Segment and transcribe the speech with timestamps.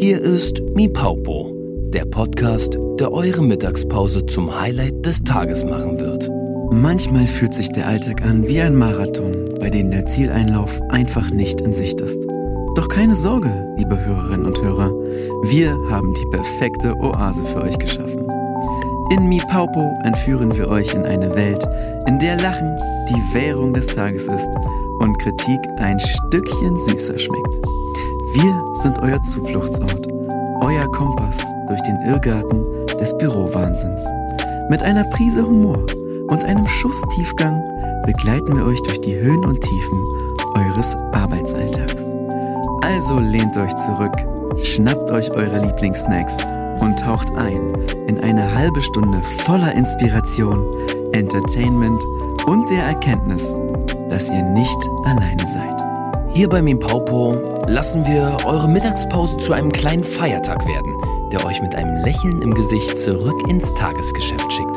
[0.00, 1.52] Hier ist Mi Paupo,
[1.92, 6.30] der Podcast, der eure Mittagspause zum Highlight des Tages machen wird.
[6.70, 11.60] Manchmal fühlt sich der Alltag an wie ein Marathon, bei dem der Zieleinlauf einfach nicht
[11.62, 12.24] in Sicht ist.
[12.76, 14.92] Doch keine Sorge, liebe Hörerinnen und Hörer,
[15.50, 18.24] wir haben die perfekte Oase für euch geschaffen.
[19.10, 21.66] In Mi Paupo entführen wir euch in eine Welt,
[22.06, 22.76] in der Lachen
[23.08, 24.50] die Währung des Tages ist
[25.00, 27.77] und Kritik ein Stückchen süßer schmeckt.
[28.40, 30.06] Wir sind euer Zufluchtsort,
[30.60, 32.64] euer Kompass durch den Irrgarten
[33.00, 34.04] des Bürowahnsinns.
[34.70, 35.84] Mit einer Prise Humor
[36.28, 37.60] und einem Schuss Tiefgang
[38.06, 40.04] begleiten wir euch durch die Höhen und Tiefen
[40.54, 42.12] eures Arbeitsalltags.
[42.82, 44.14] Also lehnt euch zurück,
[44.62, 46.36] schnappt euch eure Lieblingssnacks
[46.78, 47.74] und taucht ein
[48.06, 50.64] in eine halbe Stunde voller Inspiration,
[51.10, 52.04] Entertainment
[52.46, 53.52] und der Erkenntnis,
[54.08, 55.77] dass ihr nicht alleine seid.
[56.38, 60.94] Hier bei Mimpaupo lassen wir eure Mittagspause zu einem kleinen Feiertag werden,
[61.32, 64.76] der euch mit einem Lächeln im Gesicht zurück ins Tagesgeschäft schickt.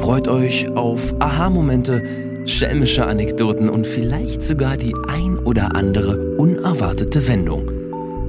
[0.00, 2.00] Freut euch auf Aha-Momente,
[2.46, 7.68] schelmische Anekdoten und vielleicht sogar die ein oder andere unerwartete Wendung.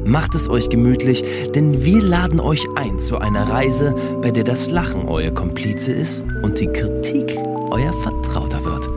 [0.04, 4.72] Macht es euch gemütlich, denn wir laden euch ein zu einer Reise, bei der das
[4.72, 7.38] Lachen euer Komplize ist und die Kritik
[7.70, 8.90] euer Vertrauter wird.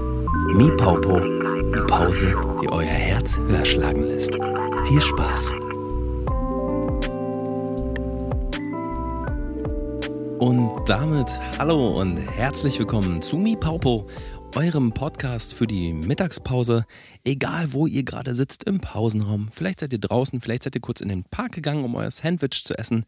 [0.55, 1.42] Mi Paupo,
[1.75, 4.34] die Pause, die euer Herz höher schlagen lässt.
[4.87, 5.55] Viel Spaß!
[10.39, 14.06] Und damit hallo und herzlich willkommen zu Mi Paupo,
[14.55, 16.84] eurem Podcast für die Mittagspause.
[17.25, 21.00] Egal wo ihr gerade sitzt im Pausenraum, vielleicht seid ihr draußen, vielleicht seid ihr kurz
[21.00, 23.06] in den Park gegangen, um euer Sandwich zu essen.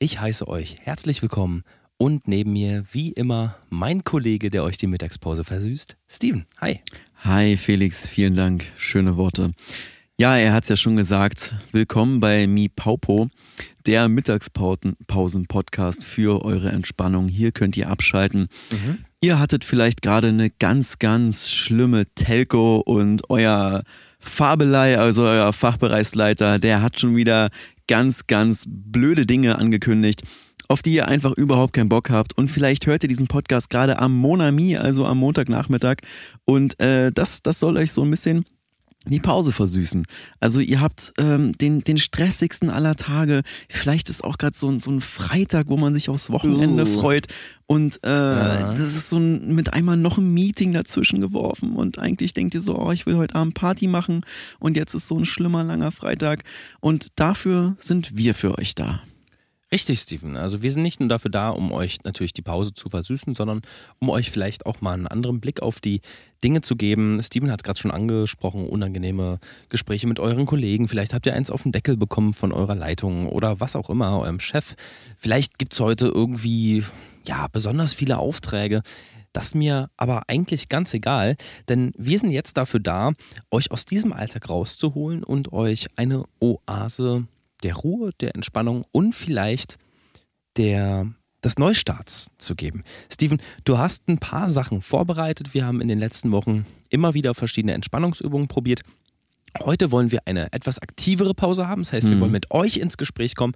[0.00, 1.62] Ich heiße euch herzlich willkommen
[1.96, 6.46] und neben mir, wie immer, mein Kollege, der euch die Mittagspause versüßt, Steven.
[6.60, 6.80] Hi.
[7.24, 8.64] Hi Felix, vielen Dank.
[8.78, 9.52] Schöne Worte.
[10.16, 11.52] Ja, er hat es ja schon gesagt.
[11.70, 13.28] Willkommen bei Mi Paupo,
[13.84, 17.28] der Mittagspausen-Podcast für eure Entspannung.
[17.28, 18.48] Hier könnt ihr abschalten.
[18.72, 19.04] Mhm.
[19.20, 23.82] Ihr hattet vielleicht gerade eine ganz, ganz schlimme Telco und euer
[24.18, 27.50] Fabelei, also euer Fachbereichsleiter, der hat schon wieder
[27.86, 30.22] ganz, ganz blöde Dinge angekündigt
[30.70, 32.38] auf die ihr einfach überhaupt keinen Bock habt.
[32.38, 35.96] Und vielleicht hört ihr diesen Podcast gerade am Monami, also am Montagnachmittag.
[36.44, 38.44] Und äh, das, das soll euch so ein bisschen
[39.06, 40.04] die Pause versüßen.
[40.38, 43.42] Also ihr habt ähm, den, den stressigsten aller Tage.
[43.68, 47.00] Vielleicht ist auch gerade so, so ein Freitag, wo man sich aufs Wochenende uh.
[47.00, 47.26] freut.
[47.66, 48.72] Und äh, ja.
[48.74, 51.72] das ist so ein, mit einmal noch ein Meeting dazwischen geworfen.
[51.72, 54.20] Und eigentlich denkt ihr so, oh, ich will heute Abend Party machen.
[54.60, 56.44] Und jetzt ist so ein schlimmer, langer Freitag.
[56.78, 59.00] Und dafür sind wir für euch da.
[59.72, 60.36] Richtig, Steven.
[60.36, 63.62] Also wir sind nicht nur dafür da, um euch natürlich die Pause zu versüßen, sondern
[64.00, 66.00] um euch vielleicht auch mal einen anderen Blick auf die
[66.42, 67.22] Dinge zu geben.
[67.22, 69.38] Steven hat es gerade schon angesprochen, unangenehme
[69.68, 70.88] Gespräche mit euren Kollegen.
[70.88, 74.18] Vielleicht habt ihr eins auf den Deckel bekommen von eurer Leitung oder was auch immer,
[74.18, 74.74] eurem Chef.
[75.18, 76.82] Vielleicht gibt es heute irgendwie,
[77.24, 78.82] ja, besonders viele Aufträge.
[79.32, 81.36] Das ist mir aber eigentlich ganz egal,
[81.68, 83.12] denn wir sind jetzt dafür da,
[83.52, 87.28] euch aus diesem Alltag rauszuholen und euch eine Oase
[87.62, 89.78] der Ruhe, der Entspannung und vielleicht
[90.56, 91.06] der,
[91.44, 92.82] des Neustarts zu geben.
[93.12, 95.54] Steven, du hast ein paar Sachen vorbereitet.
[95.54, 98.82] Wir haben in den letzten Wochen immer wieder verschiedene Entspannungsübungen probiert.
[99.58, 101.82] Heute wollen wir eine etwas aktivere Pause haben.
[101.82, 102.20] Das heißt, wir mhm.
[102.20, 103.54] wollen mit euch ins Gespräch kommen.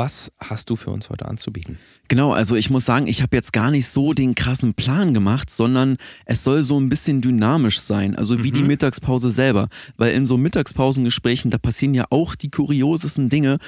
[0.00, 1.76] Was hast du für uns heute anzubieten?
[2.08, 5.50] Genau, also ich muss sagen, ich habe jetzt gar nicht so den krassen Plan gemacht,
[5.50, 8.54] sondern es soll so ein bisschen dynamisch sein, also wie mhm.
[8.54, 9.68] die Mittagspause selber.
[9.98, 13.58] Weil in so Mittagspausengesprächen, da passieren ja auch die kuriosesten Dinge.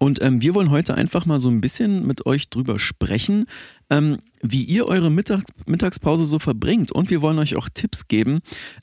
[0.00, 3.46] Und ähm, wir wollen heute einfach mal so ein bisschen mit euch drüber sprechen,
[3.88, 6.90] ähm, wie ihr eure Mittag Mittagspause so verbringt.
[6.90, 8.40] Und wir wollen euch auch Tipps geben,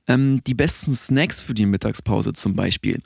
[0.07, 3.01] ähm, die besten Snacks für die Mittagspause zum Beispiel.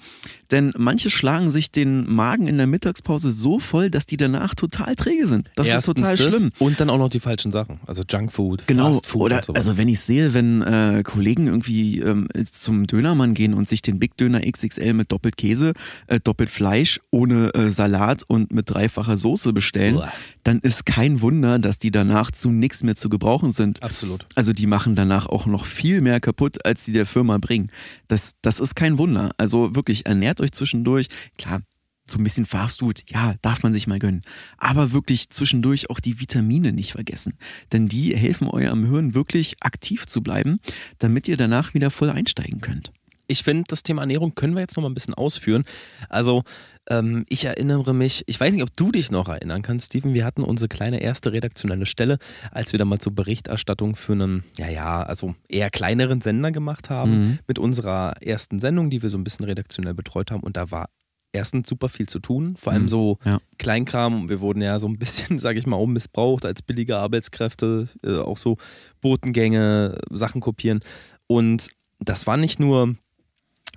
[0.51, 4.95] Denn manche schlagen sich den Magen in der Mittagspause so voll, dass die danach total
[4.95, 5.49] träge sind.
[5.55, 6.51] Das Erstens ist total schlimm.
[6.59, 8.93] Und dann auch noch die falschen Sachen, also Junkfood, genau.
[8.93, 9.65] Fastfood Oder, und sowas.
[9.65, 13.99] Also wenn ich sehe, wenn äh, Kollegen irgendwie ähm, zum Dönermann gehen und sich den
[13.99, 15.73] Big Döner XXL mit doppelt Käse,
[16.07, 20.11] äh, doppelt Fleisch, ohne äh, Salat und mit dreifacher Soße bestellen, Uah.
[20.43, 23.83] dann ist kein Wunder, dass die danach zu nichts mehr zu gebrauchen sind.
[23.83, 24.25] Absolut.
[24.35, 27.69] Also die machen danach auch noch viel mehr kaputt, als sie der Firma bringen.
[28.07, 29.31] Das, das ist kein Wunder.
[29.37, 31.07] Also wirklich ernährt euch zwischendurch.
[31.37, 31.61] Klar,
[32.09, 34.21] so ein bisschen Fastfood, ja, darf man sich mal gönnen.
[34.57, 37.37] Aber wirklich zwischendurch auch die Vitamine nicht vergessen.
[37.71, 40.59] Denn die helfen eurem Hirn wirklich aktiv zu bleiben,
[40.99, 42.91] damit ihr danach wieder voll einsteigen könnt.
[43.27, 45.65] Ich finde, das Thema Ernährung können wir jetzt noch mal ein bisschen ausführen.
[46.07, 46.43] Also,
[46.89, 50.25] ähm, ich erinnere mich, ich weiß nicht, ob du dich noch erinnern kannst, Steven, wir
[50.25, 52.17] hatten unsere kleine erste redaktionelle Stelle,
[52.51, 56.89] als wir da mal zur Berichterstattung für einen, ja, ja, also eher kleineren Sender gemacht
[56.89, 57.39] haben, mhm.
[57.47, 60.43] mit unserer ersten Sendung, die wir so ein bisschen redaktionell betreut haben.
[60.43, 60.89] Und da war
[61.33, 62.89] erstens super viel zu tun, vor allem mhm.
[62.89, 63.39] so ja.
[63.57, 64.29] Kleinkram.
[64.29, 68.37] Wir wurden ja so ein bisschen, sage ich mal, missbraucht als billige Arbeitskräfte, äh, auch
[68.37, 68.57] so
[69.01, 70.79] Botengänge, Sachen kopieren.
[71.27, 71.69] Und
[71.99, 72.95] das war nicht nur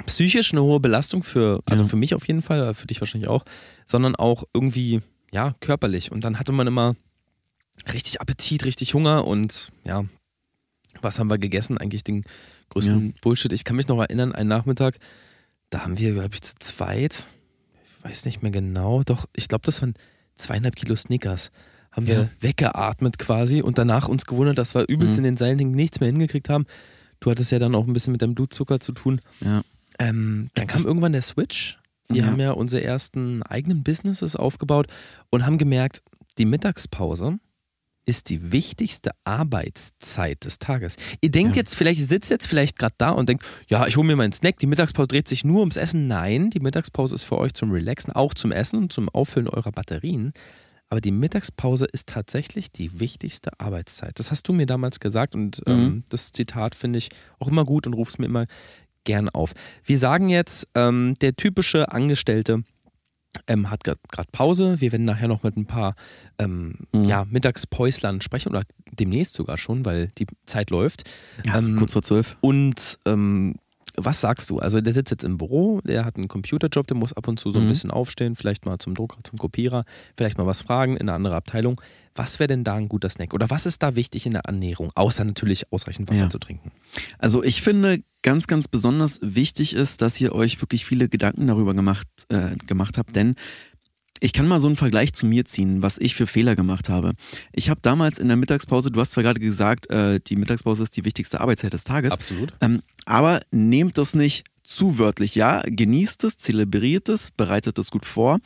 [0.07, 1.89] psychisch eine hohe Belastung für, also ja.
[1.89, 3.45] für mich auf jeden Fall, für dich wahrscheinlich auch,
[3.87, 5.01] sondern auch irgendwie,
[5.33, 6.13] ja, körperlich.
[6.13, 6.97] Und dann hatte man immer
[7.93, 10.05] richtig Appetit, richtig Hunger und ja,
[11.03, 11.79] was haben wir gegessen?
[11.79, 12.25] Eigentlich den
[12.71, 13.13] größten ja.
[13.21, 13.53] Bullshit.
[13.53, 14.99] Ich kann mich noch erinnern, einen Nachmittag,
[15.71, 17.29] da haben wir, glaube ich, zu zweit,
[17.85, 19.95] ich weiß nicht mehr genau, doch, ich glaube, das waren
[20.37, 21.51] zweieinhalb Kilo Snickers.
[21.93, 22.29] Haben wir ja.
[22.41, 25.19] weggeatmet quasi und danach uns gewundert, dass wir übelst mhm.
[25.19, 26.67] in den Seilen nichts mehr hingekriegt haben.
[27.19, 29.21] Du hattest ja dann auch ein bisschen mit deinem Blutzucker zu tun.
[29.41, 29.63] Ja.
[30.01, 31.79] Ähm, dann kam irgendwann der Switch.
[32.09, 32.27] Wir ja.
[32.27, 34.89] haben ja unsere ersten eigenen Businesses aufgebaut
[35.31, 36.03] und haben gemerkt,
[36.39, 37.39] die Mittagspause
[38.07, 40.97] ist die wichtigste Arbeitszeit des Tages.
[41.21, 41.61] Ihr denkt ja.
[41.61, 44.33] jetzt vielleicht, ihr sitzt jetzt vielleicht gerade da und denkt, ja, ich hole mir meinen
[44.33, 46.09] Snack, die Mittagspause dreht sich nur ums Essen.
[46.09, 49.71] Nein, die Mittagspause ist für euch zum Relaxen, auch zum Essen und zum Auffüllen eurer
[49.71, 50.33] Batterien.
[50.89, 54.19] Aber die Mittagspause ist tatsächlich die wichtigste Arbeitszeit.
[54.19, 56.05] Das hast du mir damals gesagt und ähm, mhm.
[56.09, 58.47] das Zitat finde ich auch immer gut und rufst mir immer
[59.05, 59.53] gern auf.
[59.85, 62.63] Wir sagen jetzt, ähm, der typische Angestellte
[63.47, 64.81] ähm, hat gerade Pause.
[64.81, 65.95] Wir werden nachher noch mit ein paar
[66.39, 67.05] ähm, mhm.
[67.05, 71.09] ja, Mittagspäuslern sprechen oder demnächst sogar schon, weil die Zeit läuft.
[71.47, 72.37] Ja, ähm, kurz vor zwölf.
[72.41, 73.55] Und ähm,
[73.97, 74.59] was sagst du?
[74.59, 77.51] Also der sitzt jetzt im Büro, der hat einen Computerjob, der muss ab und zu
[77.51, 77.69] so ein mhm.
[77.69, 79.85] bisschen aufstehen, vielleicht mal zum Drucker, zum Kopierer,
[80.17, 81.81] vielleicht mal was fragen in eine andere Abteilung.
[82.15, 83.35] Was wäre denn da ein guter Snack?
[83.35, 86.31] Oder was ist da wichtig in der Ernährung, außer natürlich ausreichend Wasser ja.
[86.31, 86.73] zu trinken?
[87.19, 91.75] Also ich finde ganz, ganz besonders wichtig ist, dass ihr euch wirklich viele Gedanken darüber
[91.75, 93.35] gemacht, äh, gemacht habt, denn
[94.23, 97.13] ich kann mal so einen Vergleich zu mir ziehen, was ich für Fehler gemacht habe.
[97.53, 100.97] Ich habe damals in der Mittagspause, du hast zwar gerade gesagt, äh, die Mittagspause ist
[100.97, 102.13] die wichtigste Arbeitszeit des Tages.
[102.13, 102.53] Absolut.
[102.61, 105.35] Ähm, aber nehmt das nicht zu wörtlich.
[105.35, 108.39] Ja, genießt es, zelebriert es, bereitet es gut vor.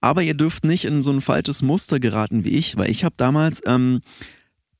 [0.00, 3.14] Aber ihr dürft nicht in so ein falsches Muster geraten wie ich, weil ich habe
[3.16, 4.00] damals ähm,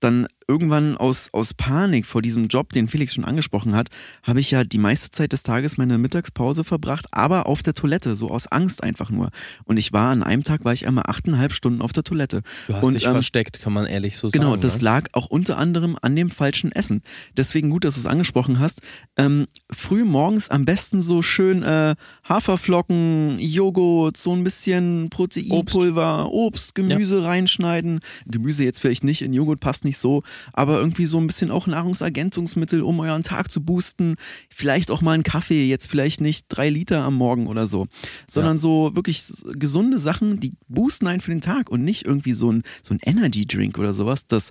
[0.01, 3.89] dann irgendwann aus, aus Panik vor diesem Job, den Felix schon angesprochen hat,
[4.23, 8.17] habe ich ja die meiste Zeit des Tages meine Mittagspause verbracht, aber auf der Toilette,
[8.17, 9.31] so aus Angst einfach nur.
[9.65, 12.43] Und ich war an einem Tag, war ich einmal achteinhalb Stunden auf der Toilette.
[12.67, 14.53] Du hast und, dich ähm, versteckt, kann man ehrlich so genau, sagen.
[14.53, 14.85] Genau, das ne?
[14.85, 17.03] lag auch unter anderem an dem falschen Essen.
[17.37, 18.81] Deswegen gut, dass du es angesprochen hast.
[19.19, 21.95] Ähm, früh morgens am besten so schön äh,
[22.27, 27.27] Haferflocken, Joghurt, so ein bisschen Proteinpulver, Obst, Obst Gemüse ja.
[27.27, 28.01] reinschneiden.
[28.27, 31.67] Gemüse jetzt vielleicht nicht, in Joghurt passt nicht so aber irgendwie so ein bisschen auch
[31.67, 34.17] Nahrungsergänzungsmittel, um euren Tag zu boosten.
[34.51, 37.87] Vielleicht auch mal einen Kaffee, jetzt vielleicht nicht drei Liter am Morgen oder so,
[38.29, 38.61] sondern ja.
[38.61, 42.63] so wirklich gesunde Sachen, die boosten einen für den Tag und nicht irgendwie so ein,
[42.83, 44.27] so ein Energy Drink oder sowas.
[44.27, 44.51] Das,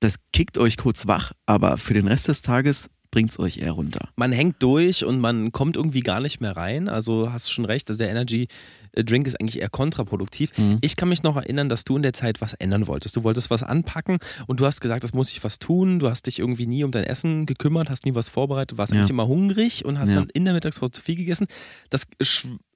[0.00, 3.72] das kickt euch kurz wach, aber für den Rest des Tages bringt es euch eher
[3.72, 4.10] runter.
[4.14, 6.88] Man hängt durch und man kommt irgendwie gar nicht mehr rein.
[6.88, 8.46] Also hast du schon recht, also der Energy
[8.94, 10.56] Drink ist eigentlich eher kontraproduktiv.
[10.56, 10.78] Mhm.
[10.80, 13.16] Ich kann mich noch erinnern, dass du in der Zeit was ändern wolltest.
[13.16, 15.98] Du wolltest was anpacken und du hast gesagt, das muss ich was tun.
[15.98, 19.00] Du hast dich irgendwie nie um dein Essen gekümmert, hast nie was vorbereitet, warst ja.
[19.00, 20.16] eigentlich immer hungrig und hast ja.
[20.16, 21.46] dann in der Mittagspause zu viel gegessen.
[21.90, 22.06] Das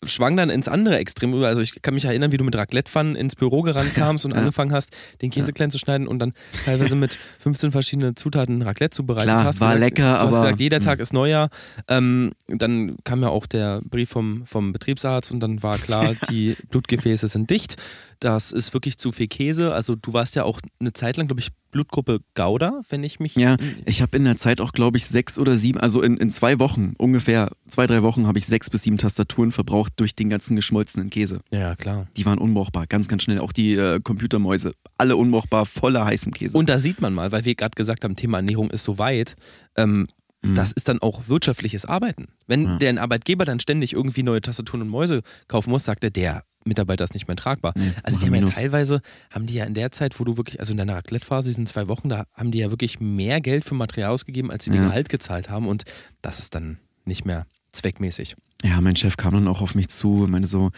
[0.04, 1.46] schwang dann ins andere Extrem über.
[1.46, 4.38] Also ich kann mich erinnern, wie du mit Raclette-Pfannen ins Büro gerannt kamst und ja.
[4.38, 8.96] angefangen hast, den Käse klein zu schneiden und dann teilweise mit 15 verschiedenen Zutaten Raclette
[8.96, 9.60] zubereitet Klar, hast.
[9.60, 10.31] war lecker, aber...
[10.32, 11.48] hast gesagt, jeder Tag ist Neujahr.
[11.88, 16.56] Ähm, dann kam ja auch der Brief vom, vom Betriebsarzt und dann war klar, die
[16.70, 17.76] Blutgefäße sind dicht.
[18.20, 19.74] Das ist wirklich zu viel Käse.
[19.74, 23.34] Also du warst ja auch eine Zeit lang, glaube ich, Blutgruppe Gouda, wenn ich mich.
[23.34, 26.30] Ja, ich habe in der Zeit auch, glaube ich, sechs oder sieben, also in, in
[26.30, 30.28] zwei Wochen, ungefähr zwei, drei Wochen, habe ich sechs bis sieben Tastaturen verbraucht durch den
[30.28, 31.40] ganzen geschmolzenen Käse.
[31.50, 32.06] Ja, klar.
[32.16, 33.40] Die waren unbrauchbar, ganz, ganz schnell.
[33.40, 36.56] Auch die äh, Computermäuse, alle unbrauchbar, voller heißem Käse.
[36.56, 39.34] Und da sieht man mal, weil wir gerade gesagt haben, Thema Ernährung ist so weit.
[39.76, 40.06] Ähm,
[40.42, 40.54] mhm.
[40.54, 42.28] das ist dann auch wirtschaftliches Arbeiten.
[42.46, 42.78] Wenn ja.
[42.78, 47.04] der Arbeitgeber dann ständig irgendwie neue Tastaturen und Mäuse kaufen muss, sagt er, der Mitarbeiter
[47.04, 47.72] ist nicht mehr tragbar.
[47.76, 50.60] Nee, also die haben ja teilweise, haben die ja in der Zeit, wo du wirklich,
[50.60, 53.74] also in deiner Raclette-Phase, diesen zwei Wochen, da haben die ja wirklich mehr Geld für
[53.74, 54.76] Material ausgegeben, als sie ja.
[54.76, 55.84] den Gehalt gezahlt haben und
[56.20, 58.36] das ist dann nicht mehr zweckmäßig.
[58.62, 60.70] Ja, mein Chef kam dann auch auf mich zu und meinte so,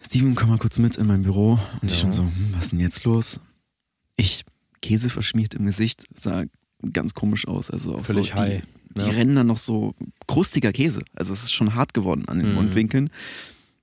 [0.00, 1.58] Steven, komm mal kurz mit in mein Büro.
[1.80, 1.88] Und ja.
[1.88, 3.40] ich schon so, hm, was ist denn jetzt los?
[4.16, 4.44] Ich,
[4.82, 6.44] Käse verschmiert im Gesicht, sah
[6.92, 7.70] ganz komisch aus.
[7.70, 8.62] Also auch Völlig so, high.
[8.90, 9.12] Die, die ja.
[9.12, 9.94] rennen dann noch so
[10.26, 11.02] krustiger Käse.
[11.14, 12.54] Also es ist schon hart geworden an den mhm.
[12.54, 13.10] Mundwinkeln.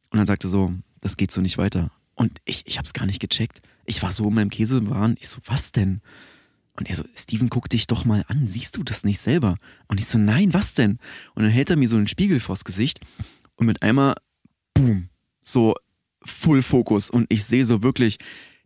[0.10, 1.92] Und dann sagte so, das geht so nicht weiter.
[2.16, 3.62] Und ich, ich habe es gar nicht gecheckt.
[3.86, 5.16] Ich war so in meinem Käsewahn.
[5.20, 6.02] Ich so, was denn?
[6.76, 8.48] Und er so, Steven, guck dich doch mal an.
[8.48, 9.58] Siehst du das nicht selber?
[9.88, 11.00] Und ich so, nein, was denn?
[11.36, 13.00] Und dann hält er mir so einen Spiegel vors Gesicht
[13.56, 14.16] und mit einmal,
[14.74, 15.10] boom,
[15.42, 15.76] so
[16.26, 17.10] Full Fokus.
[17.10, 18.18] Und ich sehe so wirklich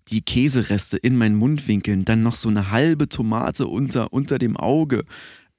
[0.10, 5.04] die Käsereste in meinen Mundwinkeln, dann noch so eine halbe Tomate unter, unter dem Auge.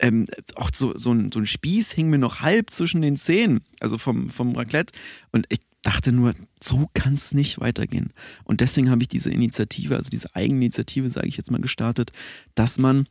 [0.00, 3.60] Ähm, auch so, so, ein, so ein Spieß hing mir noch halb zwischen den Zähnen,
[3.80, 4.92] also vom, vom Raclette.
[5.32, 8.12] Und ich dachte nur, so kann es nicht weitergehen.
[8.44, 12.12] Und deswegen habe ich diese Initiative, also diese Eigeninitiative, sage ich jetzt mal, gestartet,
[12.54, 13.06] dass man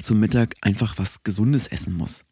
[0.00, 2.24] zum Mittag einfach was Gesundes essen muss.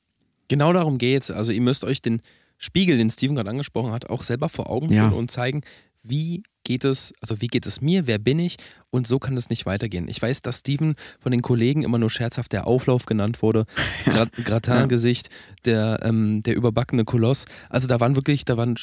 [0.48, 1.30] Genau darum geht es.
[1.30, 2.22] Also ihr müsst euch den
[2.58, 5.18] Spiegel, den Steven gerade angesprochen hat, auch selber vor Augen führen ja.
[5.18, 5.62] und zeigen,
[6.02, 8.56] wie geht es, also wie geht es mir, wer bin ich
[8.90, 10.06] und so kann es nicht weitergehen.
[10.08, 13.66] Ich weiß, dass Steven von den Kollegen immer nur scherzhaft der Auflauf genannt wurde,
[14.06, 14.26] ja.
[14.44, 15.30] Gratin-Gesicht,
[15.64, 17.46] der, ähm, der überbackene Koloss.
[17.70, 18.76] Also da waren wirklich, da waren,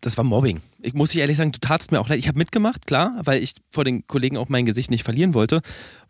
[0.00, 0.60] das war Mobbing.
[0.80, 2.18] Ich muss ehrlich sagen, du tatst mir auch leid.
[2.18, 5.60] Ich habe mitgemacht, klar, weil ich vor den Kollegen auch mein Gesicht nicht verlieren wollte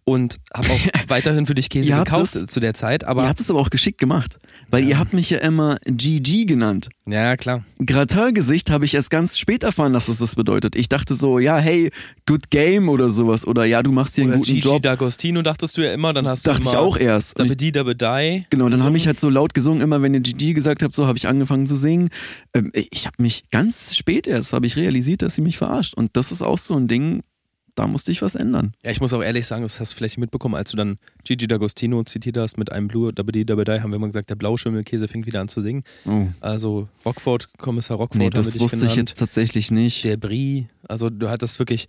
[0.08, 3.04] und habe auch weiterhin für dich Käse gekauft das, zu der Zeit.
[3.04, 4.38] Aber ihr habt es aber auch geschickt gemacht,
[4.70, 4.90] weil ja.
[4.90, 6.88] ihr habt mich ja immer GG genannt.
[7.06, 7.64] Ja, klar.
[7.84, 10.76] Gratin-Gesicht habe ich erst ganz spät erfahren, dass es das bedeutet.
[10.76, 11.90] Ich dachte so, ja, hey,
[12.26, 13.46] good game oder sowas.
[13.46, 14.82] Oder ja, du machst hier oder einen guten Gigi Job.
[14.84, 17.38] D'Agostino dachtest du ja immer, dann hast du Dachte ich auch erst.
[17.38, 18.46] Dabedi, Dabedei.
[18.50, 21.06] Genau, dann habe ich halt so laut gesungen, immer wenn ihr GG gesagt habt, so
[21.06, 22.08] habe ich angefangen zu singen.
[22.54, 25.94] Ähm, ich habe mich ganz spät erst, habe ich realisiert, dass sie mich verarscht.
[25.94, 27.22] Und das ist auch so ein Ding,
[27.78, 28.72] da musste ich was ändern.
[28.84, 31.46] Ja, ich muss auch ehrlich sagen, das hast du vielleicht mitbekommen, als du dann Gigi
[31.46, 35.26] D'Agostino zitiert hast mit einem Blue Dabedi Dabedei, haben wir immer gesagt, der Blauschimmelkäse fängt
[35.26, 35.84] wieder an zu singen.
[36.04, 36.26] Oh.
[36.40, 38.18] Also Rockford, Kommissar Rockford.
[38.18, 38.90] Nee, das wusste genannt.
[38.90, 40.04] ich jetzt tatsächlich nicht.
[40.04, 41.86] Der Brie, also du hattest wirklich,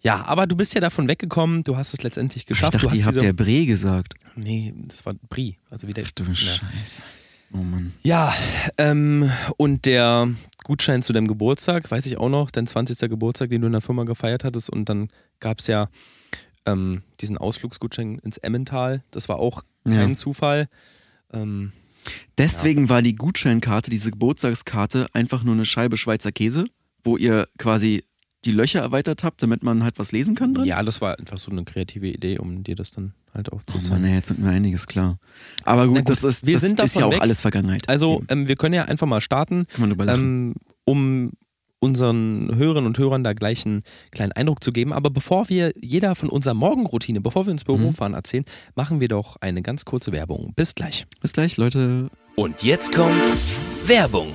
[0.00, 2.74] ja, aber du bist ja davon weggekommen, du hast es letztendlich geschafft.
[2.74, 4.14] Ich dachte, du ihr habt der Brie gesagt.
[4.34, 6.02] Nee, das war Brie, also wieder.
[6.04, 6.34] Ach du ja.
[6.34, 7.02] Scheiße.
[7.52, 7.92] Oh Mann.
[8.02, 8.34] Ja,
[8.76, 10.28] ähm, und der
[10.68, 13.08] Gutschein zu deinem Geburtstag, weiß ich auch noch, dein 20.
[13.08, 14.68] Geburtstag, den du in der Firma gefeiert hattest.
[14.68, 15.08] Und dann
[15.40, 15.88] gab es ja
[16.66, 19.02] ähm, diesen Ausflugsgutschein ins Emmental.
[19.10, 20.14] Das war auch kein ja.
[20.14, 20.68] Zufall.
[21.32, 21.72] Ähm,
[22.36, 22.88] Deswegen ja.
[22.90, 26.66] war die Gutscheinkarte, diese Geburtstagskarte, einfach nur eine Scheibe Schweizer Käse,
[27.02, 28.04] wo ihr quasi
[28.44, 30.66] die Löcher erweitert habt, damit man halt was lesen kann drin?
[30.66, 33.78] Ja, das war einfach so eine kreative Idee, um dir das dann halt auch zu
[33.78, 33.90] oh.
[33.90, 35.18] Mann, jetzt sind mir einiges klar.
[35.64, 37.22] Aber gut, gut das ist, wir das sind ist ja auch weg.
[37.22, 37.88] alles Vergangenheit.
[37.88, 40.54] Also ähm, wir können ja einfach mal starten, ähm,
[40.84, 41.32] um
[41.80, 44.92] unseren Hörerinnen und Hörern da gleich einen kleinen Eindruck zu geben.
[44.92, 47.92] Aber bevor wir jeder von unserer Morgenroutine, bevor wir ins Büro mhm.
[47.92, 50.52] fahren, erzählen, machen wir doch eine ganz kurze Werbung.
[50.56, 51.06] Bis gleich.
[51.20, 52.10] Bis gleich, Leute.
[52.36, 53.14] Und jetzt kommt
[53.86, 54.34] Werbung.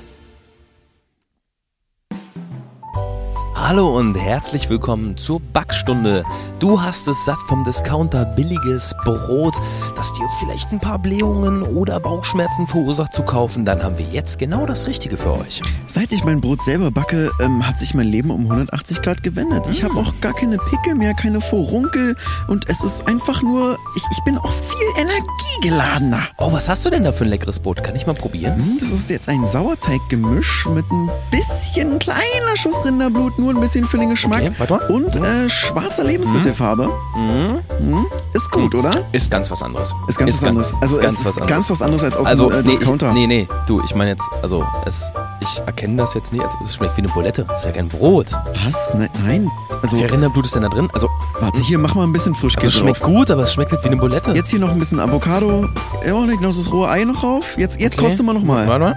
[3.66, 6.26] Hallo und herzlich willkommen zur Backstunde.
[6.60, 9.56] Du hast es satt vom Discounter billiges Brot,
[9.96, 13.64] das dir vielleicht ein paar Blähungen oder Bauchschmerzen verursacht zu kaufen.
[13.64, 15.62] Dann haben wir jetzt genau das Richtige für euch.
[15.88, 19.66] Seit ich mein Brot selber backe, ähm, hat sich mein Leben um 180 Grad gewendet.
[19.72, 22.18] Ich habe auch gar keine Pickel mehr, keine Vorunkel
[22.50, 26.28] und es ist einfach nur, ich, ich bin auch viel energiegeladener.
[26.38, 27.82] Oh, was hast du denn da für ein leckeres Brot?
[27.82, 28.58] Kann ich mal probieren?
[28.58, 33.86] Hm, das ist jetzt ein Sauerteiggemisch mit ein bisschen kleiner Schuss Rinderblut, nur ein bisschen
[33.86, 34.44] für den Geschmack.
[34.60, 36.90] Okay, und äh, schwarzer Lebensmittelfarbe.
[37.16, 37.60] Mhm.
[37.80, 38.06] Mhm.
[38.34, 38.92] Ist gut, oder?
[39.12, 39.94] Ist ganz was anderes.
[40.08, 40.74] Ist ganz ist was anderes.
[40.82, 41.50] Also ganz ist was anderes.
[41.50, 43.08] ganz was anderes als aus also, dem äh, nee, Discounter.
[43.10, 46.44] Ich, nee, nee, du, ich meine jetzt, also es, ich erkenne das jetzt nicht.
[46.44, 47.46] Also, es schmeckt wie eine Bulette.
[47.48, 48.28] Das ist ja kein Brot.
[48.66, 48.94] Was?
[48.94, 49.50] Ne, nein.
[49.82, 50.90] Also, wie viel Rinderblut ist denn da drin?
[50.94, 53.14] Also, warte, hier, mach mal ein bisschen Frischkäse also, Es schmeckt drauf.
[53.14, 54.32] gut, aber es schmeckt nicht wie eine Bulette.
[54.32, 55.68] Jetzt hier noch ein bisschen Avocado.
[56.06, 57.58] Ja, und noch das rohe Ei noch drauf.
[57.58, 58.08] Jetzt, jetzt okay.
[58.08, 58.68] koste mal noch mal.
[58.68, 58.96] Warte mal.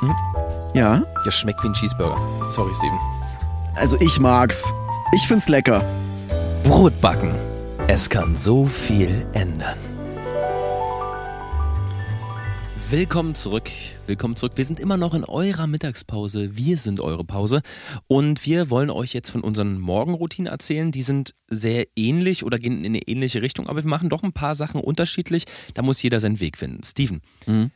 [0.00, 0.14] Hm?
[0.76, 1.02] Ja?
[1.24, 2.20] Das schmeckt wie ein Cheeseburger.
[2.50, 2.98] Sorry, Steven.
[3.76, 4.62] Also ich mag's.
[5.14, 5.82] Ich find's lecker.
[6.64, 7.34] Brotbacken.
[7.88, 9.78] Es kann so viel ändern.
[12.90, 13.70] Willkommen zurück.
[14.06, 14.52] Willkommen zurück.
[14.56, 16.58] Wir sind immer noch in eurer Mittagspause.
[16.58, 17.62] Wir sind eure Pause.
[18.06, 20.92] Und wir wollen euch jetzt von unseren Morgenroutinen erzählen.
[20.92, 24.34] Die sind sehr ähnlich oder gehen in eine ähnliche Richtung, aber wir machen doch ein
[24.34, 25.44] paar Sachen unterschiedlich.
[25.72, 26.82] Da muss jeder seinen Weg finden.
[26.82, 27.70] Steven, mhm.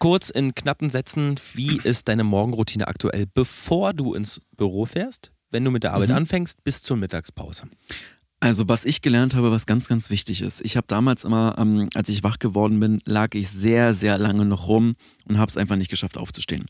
[0.00, 5.30] Kurz in knappen Sätzen, wie ist deine Morgenroutine aktuell, bevor du ins Büro fährst?
[5.50, 6.16] wenn du mit der Arbeit mhm.
[6.16, 7.64] anfängst, bis zur Mittagspause?
[8.40, 10.62] Also was ich gelernt habe, was ganz, ganz wichtig ist.
[10.62, 14.46] Ich habe damals immer, ähm, als ich wach geworden bin, lag ich sehr, sehr lange
[14.46, 14.94] noch rum
[15.26, 16.66] und habe es einfach nicht geschafft aufzustehen.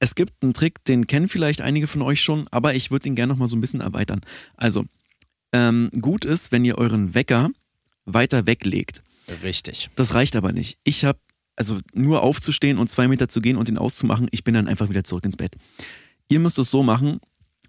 [0.00, 3.14] Es gibt einen Trick, den kennen vielleicht einige von euch schon, aber ich würde ihn
[3.14, 4.20] gerne noch mal so ein bisschen erweitern.
[4.56, 4.84] Also
[5.52, 7.50] ähm, gut ist, wenn ihr euren Wecker
[8.04, 9.02] weiter weglegt.
[9.42, 9.90] Richtig.
[9.94, 10.78] Das reicht aber nicht.
[10.84, 11.18] Ich habe
[11.56, 14.88] also nur aufzustehen und zwei Meter zu gehen und ihn auszumachen, ich bin dann einfach
[14.88, 15.56] wieder zurück ins Bett.
[16.28, 17.20] Ihr müsst es so machen,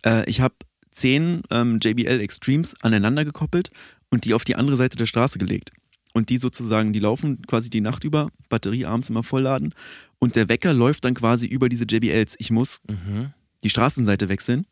[0.05, 0.55] äh, ich habe
[0.91, 3.71] zehn ähm, JBL Extremes aneinander gekoppelt
[4.09, 5.71] und die auf die andere Seite der Straße gelegt.
[6.13, 9.73] Und die sozusagen, die laufen quasi die Nacht über, Batterie abends immer vollladen
[10.19, 12.35] und der Wecker läuft dann quasi über diese JBLs.
[12.39, 13.33] Ich muss mhm.
[13.63, 14.65] die Straßenseite wechseln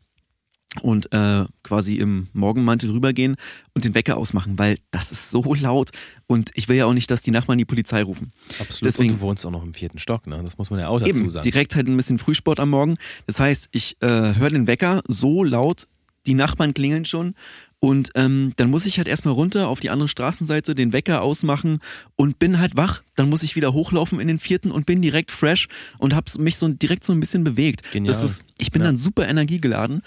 [0.82, 3.36] und äh, quasi im Morgenmantel rübergehen
[3.74, 5.90] und den Wecker ausmachen, weil das ist so laut
[6.26, 8.32] und ich will ja auch nicht, dass die Nachbarn die Polizei rufen.
[8.58, 8.86] Absolut.
[8.86, 10.40] Deswegen- und du wohnst auch noch im vierten Stock, ne?
[10.42, 11.44] Das muss man ja auch dazu Eben, sagen.
[11.44, 12.96] direkt halt ein bisschen Frühsport am Morgen.
[13.26, 15.86] Das heißt, ich äh, höre den Wecker so laut,
[16.26, 17.34] die Nachbarn klingeln schon
[17.78, 21.78] und ähm, dann muss ich halt erstmal runter auf die andere Straßenseite, den Wecker ausmachen
[22.16, 23.02] und bin halt wach.
[23.14, 25.68] Dann muss ich wieder hochlaufen in den vierten und bin direkt fresh
[25.98, 27.82] und habe mich so direkt so ein bisschen bewegt.
[27.92, 28.12] Genial.
[28.12, 28.86] Das ist, ich bin Ja.
[28.88, 30.02] dann super energiegeladen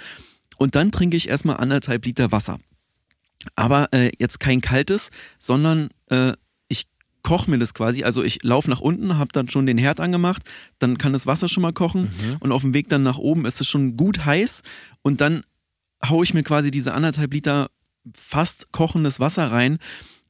[0.59, 2.59] und dann trinke ich erstmal anderthalb Liter Wasser.
[3.55, 6.33] Aber äh, jetzt kein kaltes, sondern äh,
[6.67, 6.85] ich
[7.23, 8.03] koche mir das quasi.
[8.03, 10.43] Also ich laufe nach unten, habe dann schon den Herd angemacht,
[10.77, 12.11] dann kann das Wasser schon mal kochen
[12.41, 14.61] und auf dem Weg dann nach oben ist es schon gut heiß
[15.01, 15.43] und dann
[16.05, 17.69] haue ich mir quasi diese anderthalb Liter
[18.15, 19.79] fast kochendes Wasser rein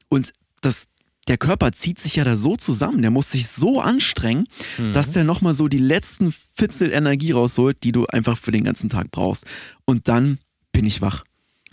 [0.09, 0.87] und das
[1.29, 4.47] der Körper zieht sich ja da so zusammen, der muss sich so anstrengen,
[4.93, 8.89] dass der nochmal so die letzten Fitzel Energie rausholt, die du einfach für den ganzen
[8.89, 9.45] Tag brauchst.
[9.85, 10.39] Und dann
[10.73, 11.23] bin ich wach.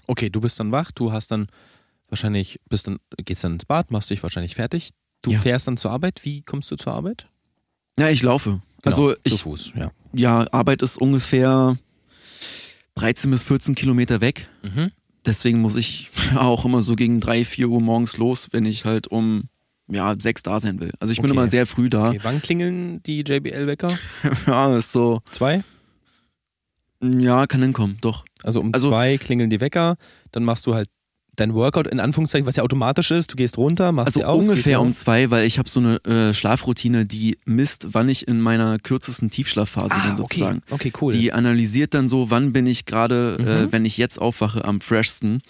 [0.07, 1.47] Okay, du bist dann wach, du hast dann
[2.09, 4.91] wahrscheinlich, bist dann, gehst dann ins Bad, machst dich wahrscheinlich fertig.
[5.23, 5.39] Du Ja.
[5.41, 6.21] fährst dann zur Arbeit.
[6.25, 7.27] Wie kommst du zur Arbeit?
[7.99, 8.61] Ja, ich laufe.
[8.85, 9.91] Also Genau, zu ich, Fuß, ja.
[10.13, 11.77] ja, Arbeit ist ungefähr
[12.95, 14.49] 13 bis 14 Kilometer weg.
[14.63, 14.91] Mhm.
[15.27, 19.09] Deswegen muss ich auch immer so gegen 3, 4 Uhr morgens los, wenn ich halt
[19.09, 19.45] um
[19.89, 20.93] ja, sechs da sein will.
[20.99, 21.39] Also ich bin Okay.
[21.39, 22.09] immer sehr früh da.
[22.09, 23.97] Okay, wann klingeln die JBL-Wecker?
[24.47, 25.63] Ja, ist so, Zwei?
[27.03, 28.25] ja, kann hinkommen, doch.
[28.43, 29.97] Also um Also- zwei klingeln die Wecker,
[30.33, 30.89] dann machst du halt
[31.37, 33.33] dein Workout in Anführungszeichen, was ja automatisch ist.
[33.33, 34.49] Du gehst runter, machst Also aus.
[34.49, 38.41] ungefähr um zwei, weil ich habe so eine äh, Schlafroutine, die misst, wann ich in
[38.41, 40.63] meiner kürzesten Tiefschlafphase bin ah, sozusagen.
[40.71, 40.75] okay.
[40.89, 41.13] okay, cool.
[41.13, 43.47] Die analysiert dann so, wann bin ich gerade, Mhm.
[43.47, 45.43] äh, wenn ich jetzt aufwache, am freshsten.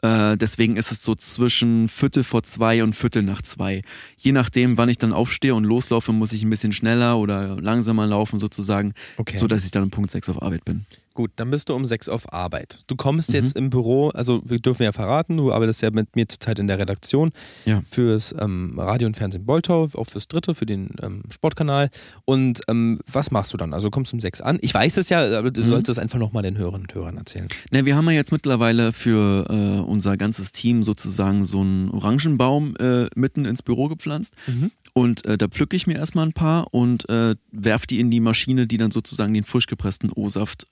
[0.00, 3.82] Äh, deswegen ist es so zwischen Viertel vor zwei und Viertel nach zwei.
[4.16, 8.06] Je nachdem, wann ich dann aufstehe und loslaufe, muss ich ein bisschen schneller oder langsamer
[8.06, 9.36] laufen sozusagen, okay.
[9.36, 10.86] so dass ich dann um Punkt sechs auf Arbeit bin.
[11.18, 12.84] Gut, dann bist du um sechs auf Arbeit.
[12.86, 13.34] Du kommst Mhm.
[13.34, 16.68] jetzt im Büro, also wir dürfen ja verraten, du arbeitest ja mit mir zurzeit in
[16.68, 17.32] der Redaktion
[17.64, 17.82] Ja.
[17.90, 21.90] fürs ähm, Radio und Fernsehen Boltau, auch fürs Dritte, für den ähm, Sportkanal.
[22.24, 23.74] Und ähm, was machst du dann?
[23.74, 24.58] Also du kommst um sechs an.
[24.60, 25.70] Ich weiß es ja, aber du Mhm.
[25.70, 27.48] sollst es einfach nochmal den Hörern und Hörern erzählen.
[27.72, 32.76] Ne, wir haben ja jetzt mittlerweile für äh, unser ganzes Team sozusagen so einen Orangenbaum
[32.76, 34.34] äh, mitten ins Büro gepflanzt.
[34.46, 34.70] Mhm.
[34.94, 38.20] Und äh, da pflücke ich mir erstmal ein paar und äh, werf die in die
[38.20, 40.66] Maschine, die dann sozusagen den frisch gepressten O-Saft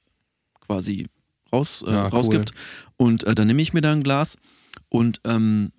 [0.66, 1.06] quasi
[1.52, 2.10] raus, äh, Ja, cool.
[2.10, 2.52] rausgibt.
[2.96, 4.36] Und äh, dann nehme ich mir da ein Glas
[4.88, 5.72] und ähm,